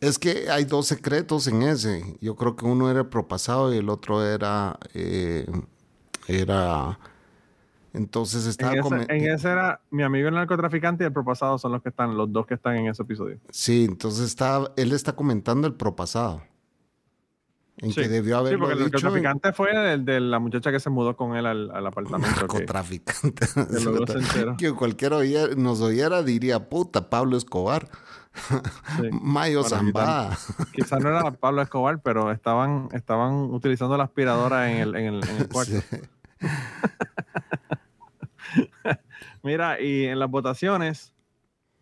[0.00, 2.16] Es que hay dos secretos en ese.
[2.20, 4.78] Yo creo que uno era el propasado y el otro era.
[4.94, 5.46] eh,
[6.28, 6.98] era.
[7.96, 11.72] Entonces estaba En ese, en ese era mi amigo el narcotraficante y el propasado son
[11.72, 13.38] los que están, los dos que están en ese episodio.
[13.50, 16.42] Sí, entonces está, él está comentando el propasado.
[17.78, 18.02] En Sí.
[18.02, 20.78] que debió Sí, haberlo porque el dicho en- narcotraficante fue el de la muchacha que
[20.80, 22.28] se mudó con él al, al apartamento.
[22.34, 23.46] que- narcotraficante.
[23.54, 24.56] que enteró.
[24.58, 27.88] que cualquiera oía- nos oyera diría, puta, Pablo Escobar,
[28.34, 29.08] Sí.
[29.22, 30.38] Mayo Bueno, Zambada.
[30.74, 35.28] Quizás no era Pablo Escobar, pero estaban, estaban utilizando la aspiradora en el, en el,
[35.28, 35.72] en el cuarto.
[35.90, 35.96] Sí.
[39.42, 41.12] Mira, y en las votaciones,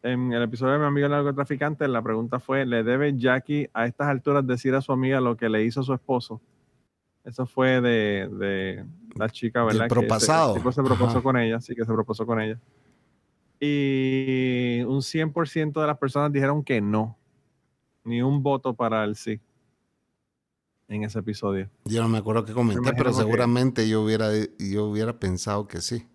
[0.02, 3.86] en el episodio de mi amigo el narcotraficante, la pregunta fue, ¿le debe Jackie a
[3.86, 6.40] estas alturas decir a su amiga lo que le hizo su esposo?
[7.24, 8.84] Eso fue de, de
[9.16, 9.84] la chica, ¿verdad?
[9.88, 10.50] Que se- propasado.
[10.52, 11.22] el tipo se propuso Ajá.
[11.22, 12.60] con ella, sí que se propuso con ella.
[13.60, 17.16] Y un 100% de las personas dijeron que no.
[18.04, 19.40] Ni un voto para el sí.
[20.88, 21.70] En ese episodio.
[21.86, 25.80] Yo no me acuerdo qué comenté, pero que- seguramente yo hubiera, yo hubiera pensado que
[25.80, 26.06] sí.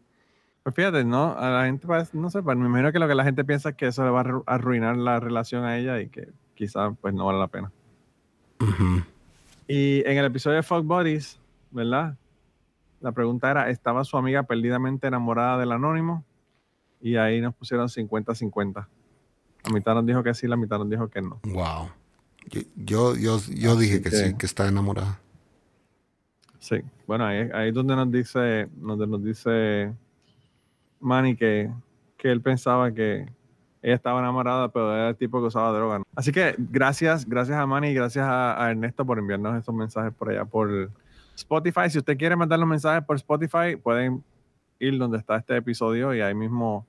[0.72, 1.36] Pues fíjate, ¿no?
[1.38, 3.76] A la gente no sé, pues me imagino que lo que la gente piensa es
[3.76, 7.14] que eso le va a arru- arruinar la relación a ella y que quizás pues
[7.14, 7.72] no vale la pena.
[9.68, 11.40] Y en el episodio de Fuck Buddies,
[11.72, 12.16] ¿verdad?
[13.02, 16.24] La pregunta era, ¿estaba su amiga perdidamente enamorada del anónimo?
[17.02, 18.88] Y ahí nos pusieron 50-50.
[19.66, 21.40] La mitad nos dijo que sí, la mitad nos dijo que no.
[21.44, 21.90] Wow.
[22.76, 25.20] Yo, yo, yo, dije que, que- sí, que está enamorada.
[26.60, 26.82] Sí.
[27.08, 29.94] Bueno, ahí, ahí es donde nos dice, donde nos dice
[31.00, 31.72] Manny que,
[32.18, 33.28] que él pensaba que
[33.82, 36.02] ella estaba enamorada, pero era el tipo que usaba droga.
[36.16, 40.30] Así que gracias, gracias a Manny y gracias a, Ernesto por enviarnos estos mensajes por
[40.30, 40.92] allá por
[41.36, 41.90] Spotify.
[41.90, 44.24] Si usted quiere mandar los mensajes por Spotify, pueden
[44.80, 46.86] ir donde está este episodio y ahí mismo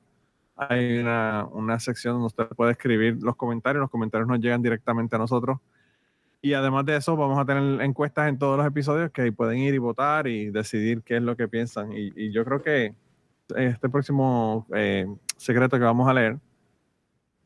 [0.56, 3.80] hay una, una sección donde usted puede escribir los comentarios.
[3.80, 5.58] Los comentarios nos llegan directamente a nosotros.
[6.42, 9.74] Y además de eso, vamos a tener encuestas en todos los episodios que pueden ir
[9.74, 11.92] y votar y decidir qué es lo que piensan.
[11.92, 12.94] Y yo creo que
[13.56, 16.38] este próximo eh, secreto que vamos a leer,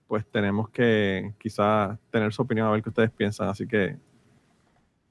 [0.07, 3.49] pues tenemos que quizá tener su opinión a ver qué ustedes piensan.
[3.49, 3.97] Así que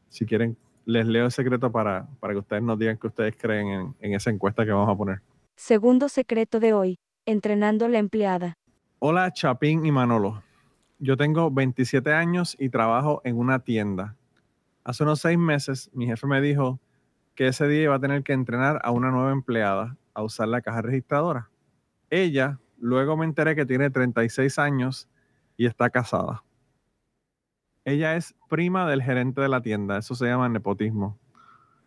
[0.09, 3.67] si quieren, les leo el secreto para, para que ustedes nos digan qué ustedes creen
[3.67, 5.21] en, en esa encuesta que vamos a poner.
[5.55, 6.97] Segundo secreto de hoy.
[7.25, 8.57] entrenando la empleada.
[8.99, 10.43] Hola Chapín y Manolo.
[10.99, 14.15] Yo tengo 27 años y trabajo en una tienda.
[14.83, 16.79] Hace unos seis meses mi jefe me dijo
[17.35, 20.61] que ese día iba a tener que entrenar a una nueva empleada a usar la
[20.61, 21.49] caja registradora.
[22.09, 25.09] Ella, luego me enteré que tiene 36 años
[25.57, 26.43] y está casada.
[27.85, 31.19] Ella es prima del gerente de la tienda, eso se llama nepotismo.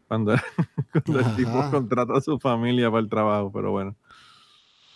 [0.09, 0.35] Cuando,
[0.93, 3.97] cuando el tipo contrata a su familia para el trabajo, pero bueno.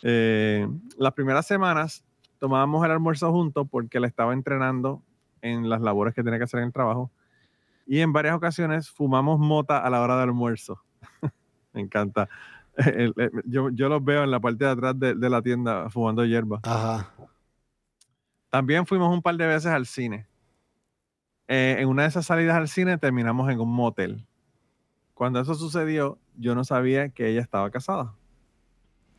[0.03, 0.67] Eh,
[0.97, 2.05] las primeras semanas
[2.39, 5.03] tomábamos el almuerzo juntos porque la estaba entrenando
[5.43, 7.11] en las labores que tenía que hacer en el trabajo.
[7.87, 10.83] Y en varias ocasiones fumamos mota a la hora del almuerzo.
[11.73, 12.29] Me encanta.
[12.87, 15.91] El- el- yo, yo los veo en la parte de atrás de, de la tienda
[15.91, 16.61] fumando hierba.
[16.63, 17.11] Ajá.
[18.51, 20.27] También fuimos un par de veces al cine.
[21.49, 24.27] Eh, en una de esas salidas al cine terminamos en un motel.
[25.15, 28.15] Cuando eso sucedió, yo no sabía que ella estaba casada.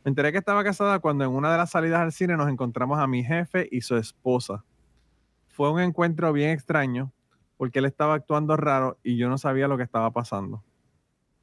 [0.04, 2.98] Me enteré que estaba casada cuando en una de las salidas al cine nos encontramos
[2.98, 4.64] a mi jefe y su esposa.
[5.48, 7.12] Fue un encuentro bien extraño
[7.56, 10.64] porque él estaba actuando raro y yo no sabía lo que estaba pasando.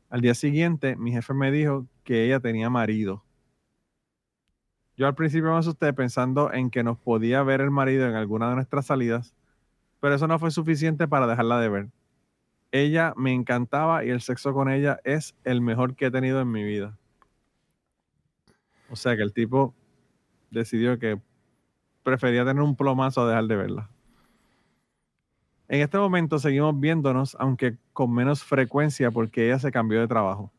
[0.10, 3.24] Al día siguiente, mi jefe me dijo que ella tenía marido.
[4.98, 8.50] Yo al principio me asusté pensando en que nos podía ver el marido en alguna
[8.50, 9.36] de nuestras salidas,
[10.00, 11.90] pero eso no fue suficiente para dejarla de ver.
[12.72, 16.52] Ella me encantaba y el sexo con ella es el mejor que he tenido en
[16.52, 16.98] mi vida.
[18.90, 19.76] O sea que el tipo
[20.50, 21.22] decidió que
[22.04, 23.90] prefería tener un plomazo a dejar de verla.
[25.68, 30.50] En este momento seguimos viéndonos, aunque con menos frecuencia porque ella se cambió de trabajo.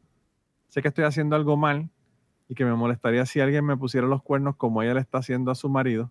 [0.68, 1.88] Sé que estoy haciendo algo mal
[2.50, 5.50] y que me molestaría si alguien me pusiera los cuernos como ella le está haciendo
[5.50, 6.10] a su marido,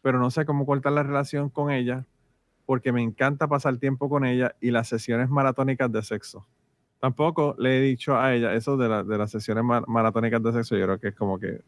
[0.00, 2.06] pero no sé cómo cortar la relación con ella
[2.64, 6.46] porque me encanta pasar tiempo con ella y las sesiones maratónicas de sexo.
[6.98, 10.50] Tampoco le he dicho a ella eso de, la- de las sesiones mar- maratónicas de
[10.50, 11.60] sexo, yo creo que es como que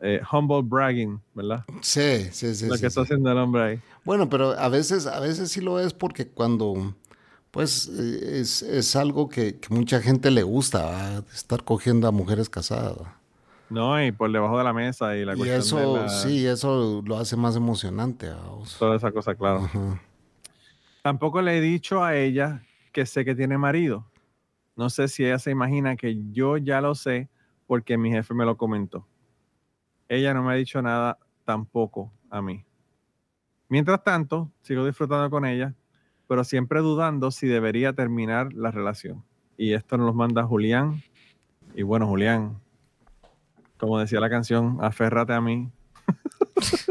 [0.00, 1.66] eh, humble bragging, ¿verdad?
[1.82, 2.66] Sí, sí, sí.
[2.66, 3.12] Lo sí, que está sí.
[3.12, 3.80] haciendo el hombre ahí.
[4.06, 6.94] Bueno, pero a veces, a veces sí lo es porque cuando,
[7.50, 12.48] pues, eh, es, es algo que, que mucha gente le gusta, estar cogiendo a mujeres
[12.48, 12.96] casadas.
[13.70, 16.46] No, y por debajo de la mesa y la Y cuestión eso, de la- sí,
[16.46, 18.30] eso lo hace más emocionante.
[18.78, 19.58] toda esa cosa, claro.
[19.64, 20.00] Ajá.
[21.02, 24.06] Tampoco le he dicho a ella que sé que tiene marido.
[24.76, 27.28] No sé si ella se imagina que yo ya lo sé
[27.66, 29.06] porque mi jefe me lo comentó.
[30.08, 32.64] Ella no me ha dicho nada tampoco a mí.
[33.68, 35.74] Mientras tanto, sigo disfrutando con ella,
[36.28, 39.24] pero siempre dudando si debería terminar la relación.
[39.56, 41.02] Y esto nos lo manda Julián.
[41.74, 42.58] Y bueno, Julián,
[43.78, 45.70] como decía la canción, aférrate a mí.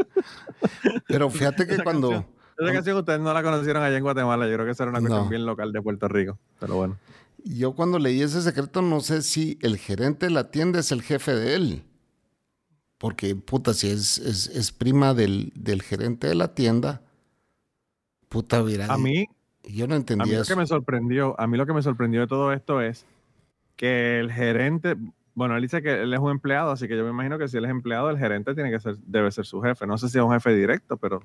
[1.06, 4.46] Pero fíjate que Esa cuando, canción- Esa canción ustedes no la conocieron allá en Guatemala.
[4.46, 5.28] Yo creo que esa era una No.
[5.28, 6.38] bien local de Puerto Rico.
[6.60, 6.98] Pero bueno.
[7.44, 11.02] yo cuando leí ese secreto, no sé si el gerente de la tienda es el
[11.02, 11.82] jefe de él.
[12.98, 17.00] Porque, puta, si es, es, es prima del, del gerente de la tienda,
[18.28, 18.86] puta, mira.
[18.92, 19.26] A mí,
[19.64, 20.54] yo no A mí entendía lo eso.
[20.54, 23.06] que me sorprendió, a mí lo que me sorprendió de todo esto es
[23.76, 24.96] que el gerente,
[25.34, 27.56] bueno, él dice que él es un empleado, así que yo me imagino que si
[27.56, 29.86] él es empleado, el gerente tiene que ser, debe ser su jefe.
[29.86, 31.22] No sé si es un jefe directo, pero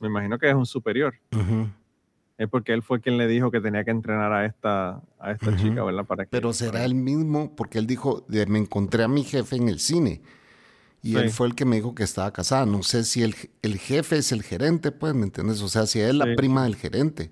[0.00, 1.14] me imagino que es un superior.
[2.36, 5.50] Es porque él fue quien le dijo que tenía que entrenar a esta, a esta
[5.50, 5.56] Ujú.
[5.56, 6.04] chica, ¿verdad?
[6.04, 9.56] Para que, Pero será para- el mismo, porque él dijo, me encontré a mi jefe
[9.56, 10.20] en el cine.
[11.04, 11.16] Y Sí.
[11.18, 12.64] él fue el que me dijo que estaba casada.
[12.64, 15.60] No sé si el, el jefe es el gerente, pues, ¿me entiendes?
[15.60, 17.30] O sea, si es la prima del gerente.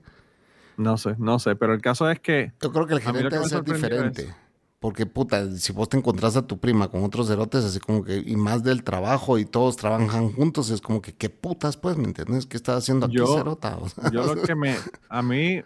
[0.76, 3.36] No sé, no sé, pero el caso es que Yo creo que el gerente que
[3.36, 4.22] debe ser diferente.
[4.24, 4.34] es-
[4.78, 8.16] Porque, puta, si vos te encontrás a tu prima con otros cerotes, así como que,
[8.26, 11.96] y más del trabajo y todos trabajan juntos, es como que, ¿qué putas, pues?
[11.96, 12.44] ¿Me entiendes?
[12.46, 13.76] ¿Qué estás haciendo aquí, Yo- cerota?
[13.80, 14.76] O sea, yo lo que me,
[15.08, 15.62] a mí,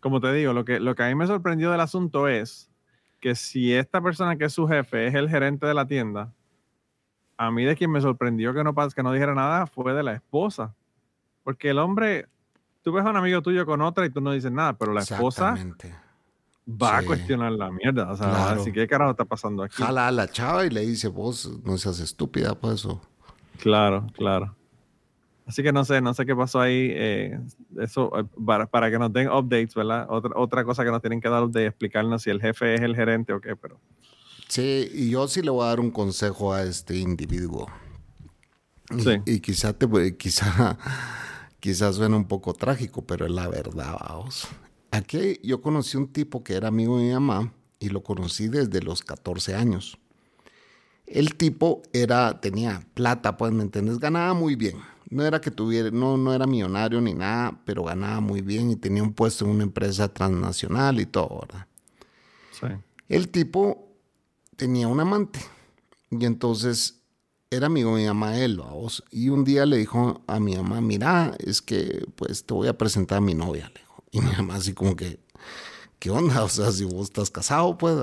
[0.00, 2.70] como te digo, lo que, lo que a mí me sorprendió del asunto es
[3.20, 6.32] que si esta persona que es su jefe es el gerente de la tienda,
[7.42, 10.12] a mí de quien me sorprendió que no, que no dijera nada fue de la
[10.12, 10.74] esposa.
[11.42, 12.26] Porque el hombre,
[12.82, 15.00] tú ves a un amigo tuyo con otra y tú no dices nada, pero la
[15.00, 15.56] esposa
[16.68, 18.10] va a cuestionar la mierda.
[18.12, 18.60] O sea, Claro.
[18.60, 19.82] así que qué carajo está pasando aquí.
[19.82, 23.00] Jala a la chava y le dice, vos no seas estúpida, pues, o...
[23.58, 24.54] Claro, claro.
[25.46, 26.90] Así que no sé, no sé qué pasó ahí.
[26.92, 27.40] eh,
[27.78, 30.06] eso, eh, para, para que nos den updates, ¿verdad?
[30.10, 32.94] Otra, otra cosa que nos tienen que dar de explicarnos si el jefe es el
[32.94, 33.80] gerente o qué, pero
[34.50, 37.68] Sí, y yo sí le voy a dar un consejo a este individuo.
[38.90, 39.10] Y, Sí.
[39.24, 39.86] y quizá te
[40.16, 40.76] quizá,
[41.60, 44.48] quizá suena un poco trágico, pero es la verdad, vamos.
[44.90, 48.82] Aquí yo conocí un tipo que era amigo de mi mamá y lo conocí desde
[48.82, 49.98] los 14 años.
[51.06, 54.00] El tipo era, tenía plata, pues, ¿me entiendes?
[54.00, 54.78] Ganaba muy bien.
[55.10, 58.76] No era que tuviera, no, no era millonario ni nada, pero ganaba muy bien y
[58.76, 61.66] tenía un puesto en una empresa transnacional y todo, ¿verdad?
[62.52, 62.66] sí.
[63.08, 63.89] El tipo
[64.60, 65.40] tenía un amante
[66.10, 67.00] y entonces
[67.50, 69.02] era amigo de mi mamá él, vamos.
[69.10, 72.76] Y un día le dijo a mi mamá, mira, es que pues te voy a
[72.76, 74.04] presentar a mi novia, le dijo.
[74.12, 75.18] Y mi mamá así como que,
[75.98, 76.44] ¿qué onda?
[76.44, 77.96] O sea, si vos estás casado, pues...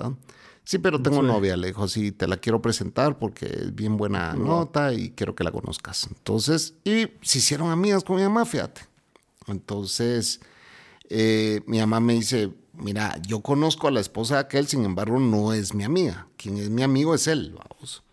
[0.64, 1.28] Sí, pero tengo Sí.
[1.28, 5.34] novia, le dijo, sí, te la quiero presentar porque es bien buena nota y quiero
[5.34, 6.08] que la conozcas.
[6.10, 8.82] Entonces, y se hicieron amigas con mi mamá, fíjate.
[9.48, 10.42] Entonces,
[11.10, 15.20] eh, mi mamá me dice, mira, yo conozco a la esposa de aquel, sin embargo,
[15.20, 16.28] no es mi amiga.
[16.38, 18.04] Quien es mi amigo es él, vamos.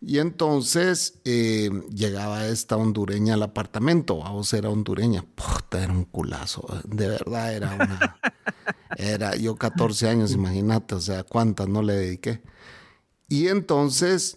[0.00, 5.24] Y entonces eh, llegaba esta hondureña al apartamento, vamos, era hondureña.
[5.34, 8.16] Puta, era un culazo, de verdad era una...
[8.98, 12.42] Era yo 14 años, imagínate, o sea, cuántas no le dediqué.
[13.26, 14.36] Y entonces,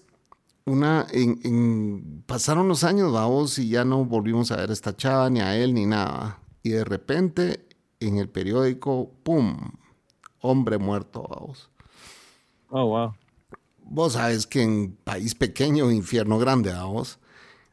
[0.66, 4.96] una, en, en- pasaron los años, vamos, y ya no volvimos a ver a esta
[4.96, 6.40] chava, ni a él, ni nada.
[6.64, 7.64] Y de repente,
[8.00, 9.58] en el periódico, ¡pum!
[10.41, 11.70] Hombre muerto, vamos.
[12.70, 13.14] Oh, wow.
[13.84, 17.20] Vos sabes que en país pequeño, infierno grande, vamos.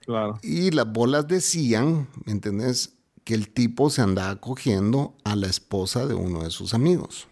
[0.00, 0.38] Claro.
[0.42, 2.94] Y las bolas decían, ¿me entendés?
[3.24, 7.28] Que el tipo se andaba cogiendo a la esposa de uno de sus amigos.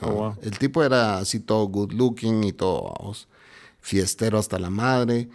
[0.00, 0.34] Oh, wow.
[0.42, 3.28] El tipo era así todo good looking y todo, vamos,
[3.80, 5.28] fiestero hasta la madre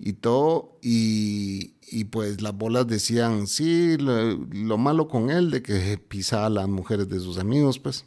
[0.00, 0.78] y todo.
[0.82, 6.48] Y, y pues las bolas decían, sí, lo, lo malo con él de que pisaba
[6.48, 8.04] las mujeres de sus amigos, pues.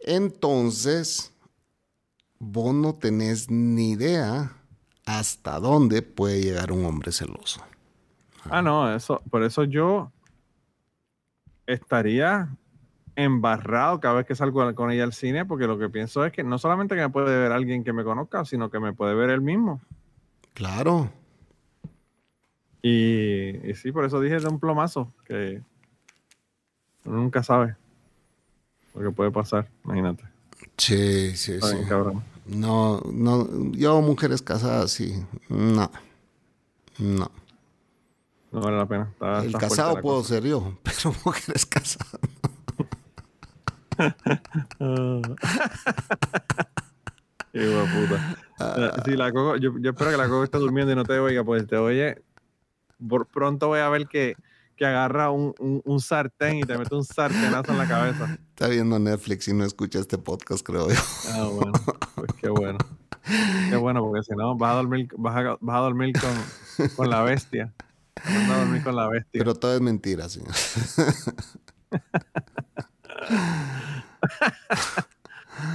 [0.00, 1.32] Entonces,
[2.38, 4.52] vos no tenés ni idea
[5.06, 7.62] hasta dónde puede llegar un hombre celoso.
[8.50, 10.10] Ah, no, eso, por eso yo
[11.66, 12.54] estaría
[13.16, 16.42] embarrado cada vez que salgo con ella al cine, porque lo que pienso es que
[16.42, 19.30] no solamente que me puede ver alguien que me conozca, sino que me puede ver
[19.30, 19.80] él mismo.
[20.54, 21.10] Claro.
[22.82, 25.62] Y, y sí, por eso dije de un plomazo, que
[27.04, 27.76] uno nunca sabe
[28.94, 30.24] lo que puede pasar, imagínate.
[30.76, 31.76] Sí, sí, Está sí.
[31.76, 32.22] bien, cabrón.
[32.46, 35.14] No, no, yo mujeres casadas, sí.
[35.48, 35.90] No.
[36.98, 37.30] No.
[38.52, 39.08] No vale la pena.
[39.12, 40.34] Está- El está casado puedo cosa.
[40.34, 42.20] ser yo, pero mujeres casadas.
[47.54, 48.36] Puta.
[48.58, 49.02] Ah.
[49.04, 51.44] Sí, la Coco, yo, yo espero que la Coco esté durmiendo y no te oiga,
[51.44, 52.22] pues te oye.
[53.08, 54.34] Por pronto voy a ver que,
[54.76, 58.38] que agarra un, un, un sartén y te mete un sartenazo en la cabeza.
[58.50, 60.96] Está viendo Netflix y no escucha este podcast, creo yo.
[61.32, 61.72] Ah, bueno.
[62.14, 62.78] Pues qué bueno.
[63.70, 67.10] Qué bueno, porque si no vas a dormir, vas a, vas a dormir con, con
[67.10, 67.72] la bestia.
[68.16, 69.38] Vas a dormir con la bestia.
[69.38, 70.54] Pero todo es mentira, señor.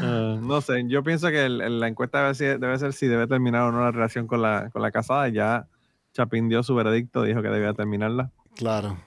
[0.02, 3.08] Ah, no sé, yo pienso que el- el- la encuesta debe ser, debe ser si
[3.08, 5.28] debe terminar o no la relación con la, con la casada.
[5.30, 5.68] Ya
[6.14, 8.32] Chapín dio su veredicto, dijo que debía terminarla.
[8.56, 8.98] Claro.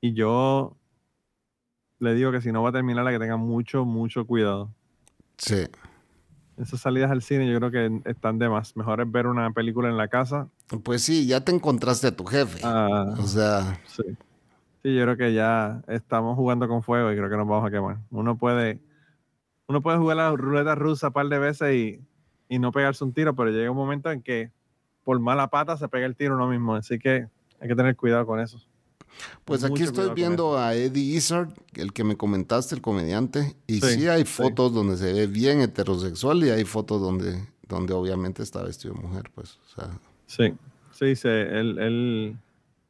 [0.00, 0.76] Y yo
[1.98, 4.70] le digo que si no va a terminarla, que tenga mucho, mucho cuidado.
[5.38, 5.66] Sí.
[6.56, 8.76] Esas salidas al cine yo creo que están de más.
[8.76, 10.48] Mejor es ver una película en la casa.
[10.84, 12.60] Pues sí, ya te encontraste a tu jefe.
[12.62, 14.02] Ah, O sea, sí.
[14.82, 17.70] Sí, yo creo que ya estamos jugando con fuego y creo que nos vamos a
[17.70, 17.96] quemar.
[18.10, 18.78] Uno puede,
[19.66, 22.00] uno puede jugar la ruleta rusa un par de veces y,
[22.48, 24.50] y no pegarse un tiro, pero llega un momento en que
[25.04, 26.74] por mala pata se pega el tiro uno mismo.
[26.74, 27.26] Así que
[27.60, 28.58] hay que tener cuidado con eso.
[29.44, 32.80] pues aquí Mucho estoy cuidado con viendo a Eddie Izzard, el que me comentaste, el
[32.82, 34.42] comediante, y sí, Sí, hay sí.
[34.42, 39.00] fotos donde se ve bien heterosexual y hay fotos donde, donde obviamente está vestido de
[39.00, 39.58] mujer, pues.
[39.66, 39.90] O sea,
[40.26, 40.54] Sí,
[40.92, 41.28] sí, sí.
[41.28, 42.36] Él, él,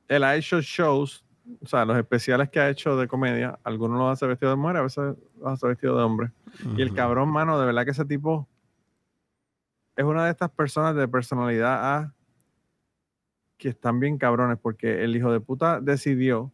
[0.08, 1.23] él ha hecho shows,
[1.60, 4.76] o sea, los especiales que ha hecho de comedia, algunos los hace vestido de mujer,
[4.78, 6.30] a veces los hace vestido de hombre.
[6.76, 8.48] Y el cabrón, mano, de verdad que ese tipo
[9.96, 12.14] es una de estas personas de personalidad A
[13.56, 16.52] que están bien cabrones, porque el hijo de puta decidió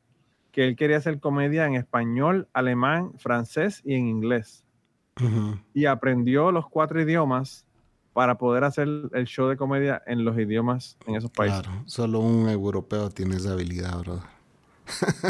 [0.52, 4.64] que él quería hacer comedia en español, alemán, francés y en inglés.
[5.74, 7.66] Y aprendió los cuatro idiomas
[8.12, 11.60] para poder hacer el show de comedia en los idiomas en esos países.
[11.60, 14.39] Claro, solo un europeo tiene esa habilidad, brother.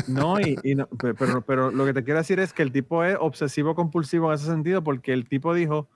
[0.06, 2.72] No, y, y no, pe- pero, pero lo que te quiero decir es que el
[2.72, 5.88] tipo es obsesivo compulsivo en ese sentido porque el tipo dijo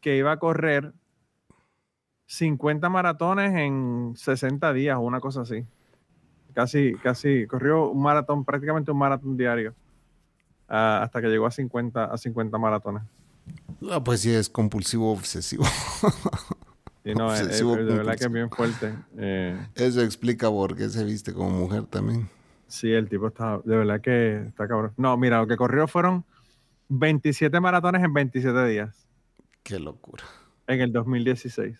[0.00, 0.92] que iba a correr
[2.26, 5.64] 50 maratones en 60 días o una cosa así.
[6.54, 9.74] Casi, casi, corrió un maratón, prácticamente un maratón diario,
[10.68, 13.02] ah, hasta que llegó a 50, a 50 maratones.
[13.90, 15.64] Ah, pues sí, es compulsivo obsesivo.
[17.04, 18.94] Y no, es- es- de verdad que es bien fuerte.
[19.16, 22.28] Eh, Eso explica por qué se viste como mujer también.
[22.72, 24.92] Sí, el tipo está, de verdad que está cabrón.
[24.96, 26.24] No, mira, lo que corrió fueron
[26.88, 29.08] 27 maratones en 27 días.
[29.62, 30.24] Qué locura.
[30.66, 31.78] en el 2016.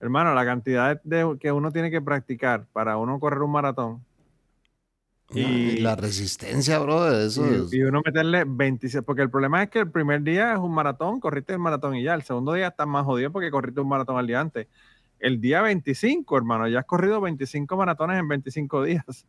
[0.00, 4.04] Hermano, la cantidad de, que uno tiene que practicar para uno correr un maratón
[5.30, 7.72] Y, Y- la resistencia, brother, eso es...
[7.72, 10.74] y, y uno meterle 26, porque el problema es que el primer día es un
[10.74, 13.88] maratón, corriste el maratón y ya, el segundo día estás más jodido porque corriste un
[13.88, 14.66] maratón al día antes.
[15.20, 16.66] el día 25, hermano.
[16.68, 19.26] Ya has corrido 25 maratones en 25 días.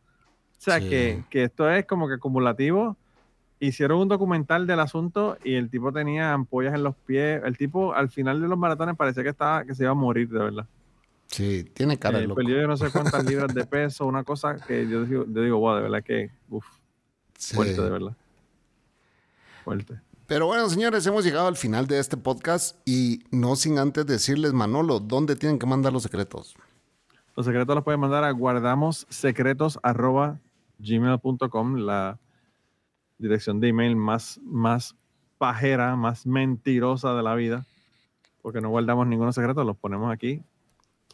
[0.66, 0.88] O sea, Sí.
[0.88, 2.96] que, que esto es como que acumulativo.
[3.60, 7.42] Hicieron un documental del asunto y el tipo tenía ampollas en los pies.
[7.44, 10.28] El tipo al final de los maratones parecía que estaba que se iba a morir,
[10.30, 10.66] de verdad.
[11.26, 12.36] Sí, tiene cara de Eh, loco.
[12.40, 15.58] perdió yo no sé cuántas libras de peso, una cosa que yo digo, yo digo
[15.58, 16.64] wow, de verdad que uf,
[17.38, 17.54] Sí.
[17.56, 18.16] fuerte, de verdad.
[19.64, 20.00] Fuerte.
[20.26, 24.52] Pero bueno, señores, hemos llegado al final de este podcast y no sin antes decirles,
[24.52, 26.54] Manolo, ¿dónde tienen que mandar los secretos?
[27.36, 28.32] Los secretos los pueden mandar a
[30.78, 32.18] guardamossecretos.gmail.com, la
[33.18, 34.96] dirección de email más, más
[35.38, 37.64] pajera, más mentirosa de la vida,
[38.42, 40.42] porque no guardamos ninguno secreto, los ponemos aquí.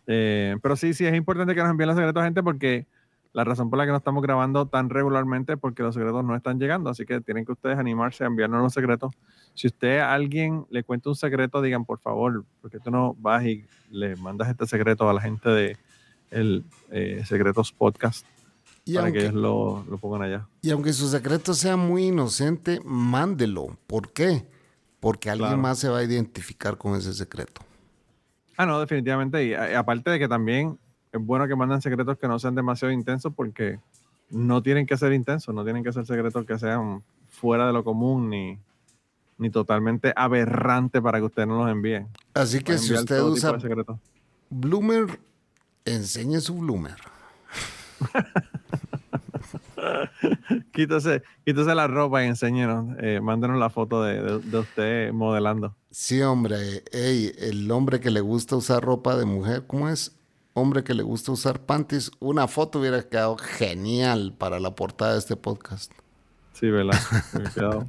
[0.07, 2.87] Eh, pero sí, sí, es importante que nos envíen los secretos, gente, porque
[3.33, 6.35] la razón por la que no estamos grabando tan regularmente es porque los secretos no
[6.35, 9.15] están llegando, así que tienen que ustedes animarse a enviarnos los secretos.
[9.55, 13.65] Si usted alguien le cuenta un secreto, digan por favor, porque tú no vas y
[13.91, 15.77] le mandas este secreto a la gente de
[16.31, 18.27] el eh, Secretos Podcast
[18.91, 20.47] Y para que aunque, ellos lo, lo pongan allá.
[20.63, 23.77] y aunque su secreto sea muy inocente, mándelo.
[23.87, 24.47] ¿Por qué?
[25.01, 25.63] Porque alguien Claro.
[25.63, 27.63] más se va a identificar con ese secreto.
[28.57, 29.45] Ah, no, definitivamente.
[29.47, 30.79] Y, aparte de que también
[31.13, 33.79] es bueno que manden secretos que no sean demasiado intensos porque
[34.29, 37.83] no tienen que ser intensos, no tienen que ser secretos que sean fuera de lo
[37.83, 38.59] común ni,
[39.39, 42.09] ni totalmente aberrante para que ustedes no los envíen.
[42.35, 43.57] Así que si usted usa.
[44.51, 45.19] Bloomer,
[45.85, 46.97] enseñe su Bloomer.
[50.73, 55.75] Quítese, quítese la ropa y enséñenos, eh, mándenos la foto de, de- de usted modelando.
[55.91, 56.83] Sí, hombre.
[56.93, 60.17] Ey, el hombre que le gusta usar ropa de mujer, ¿cómo es?
[60.55, 62.11] Hombre que le gusta usar panties.
[62.21, 65.93] Una foto hubiera quedado genial para la portada de este podcast.
[66.53, 66.99] Sí, ¿verdad?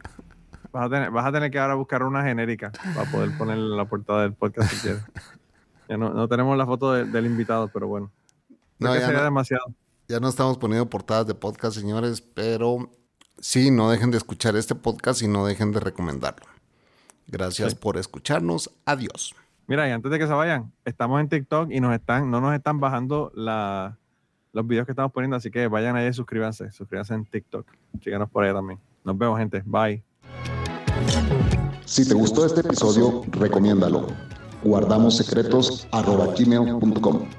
[0.74, 3.76] Vas a, tener, vas a tener que ahora buscar una genérica para poder poner en
[3.76, 5.02] la portada del podcast si quieres.
[5.89, 8.10] Ya no, no tenemos la foto de- del invitado, pero bueno.
[8.80, 9.24] No, ya sería no.
[9.26, 9.66] demasiado.
[10.12, 12.89] Ya no estamos poniendo portadas de podcast, señores, pero
[13.39, 16.45] sí, no dejen de escuchar este podcast y no dejen de recomendarlo.
[17.28, 17.78] Gracias Sí.
[17.80, 18.70] por escucharnos.
[18.84, 19.34] Adiós.
[19.68, 22.53] Mira, y antes de que se vayan, estamos en TikTok y nos están, no nos
[22.53, 23.97] están bajando la,
[24.51, 26.74] los videos que estamos poniendo, así que vayan ahí y suscríbanse.
[26.74, 27.66] Suscríbanse en TikTok.
[28.03, 28.82] Síganos por allá también.
[29.05, 29.64] Nos vemos, gente.
[29.66, 30.03] Bye.
[31.86, 34.07] Si te gustó este episodio, recomiéndalo.
[34.62, 37.30] Guardamos secretos arroba gmail.com.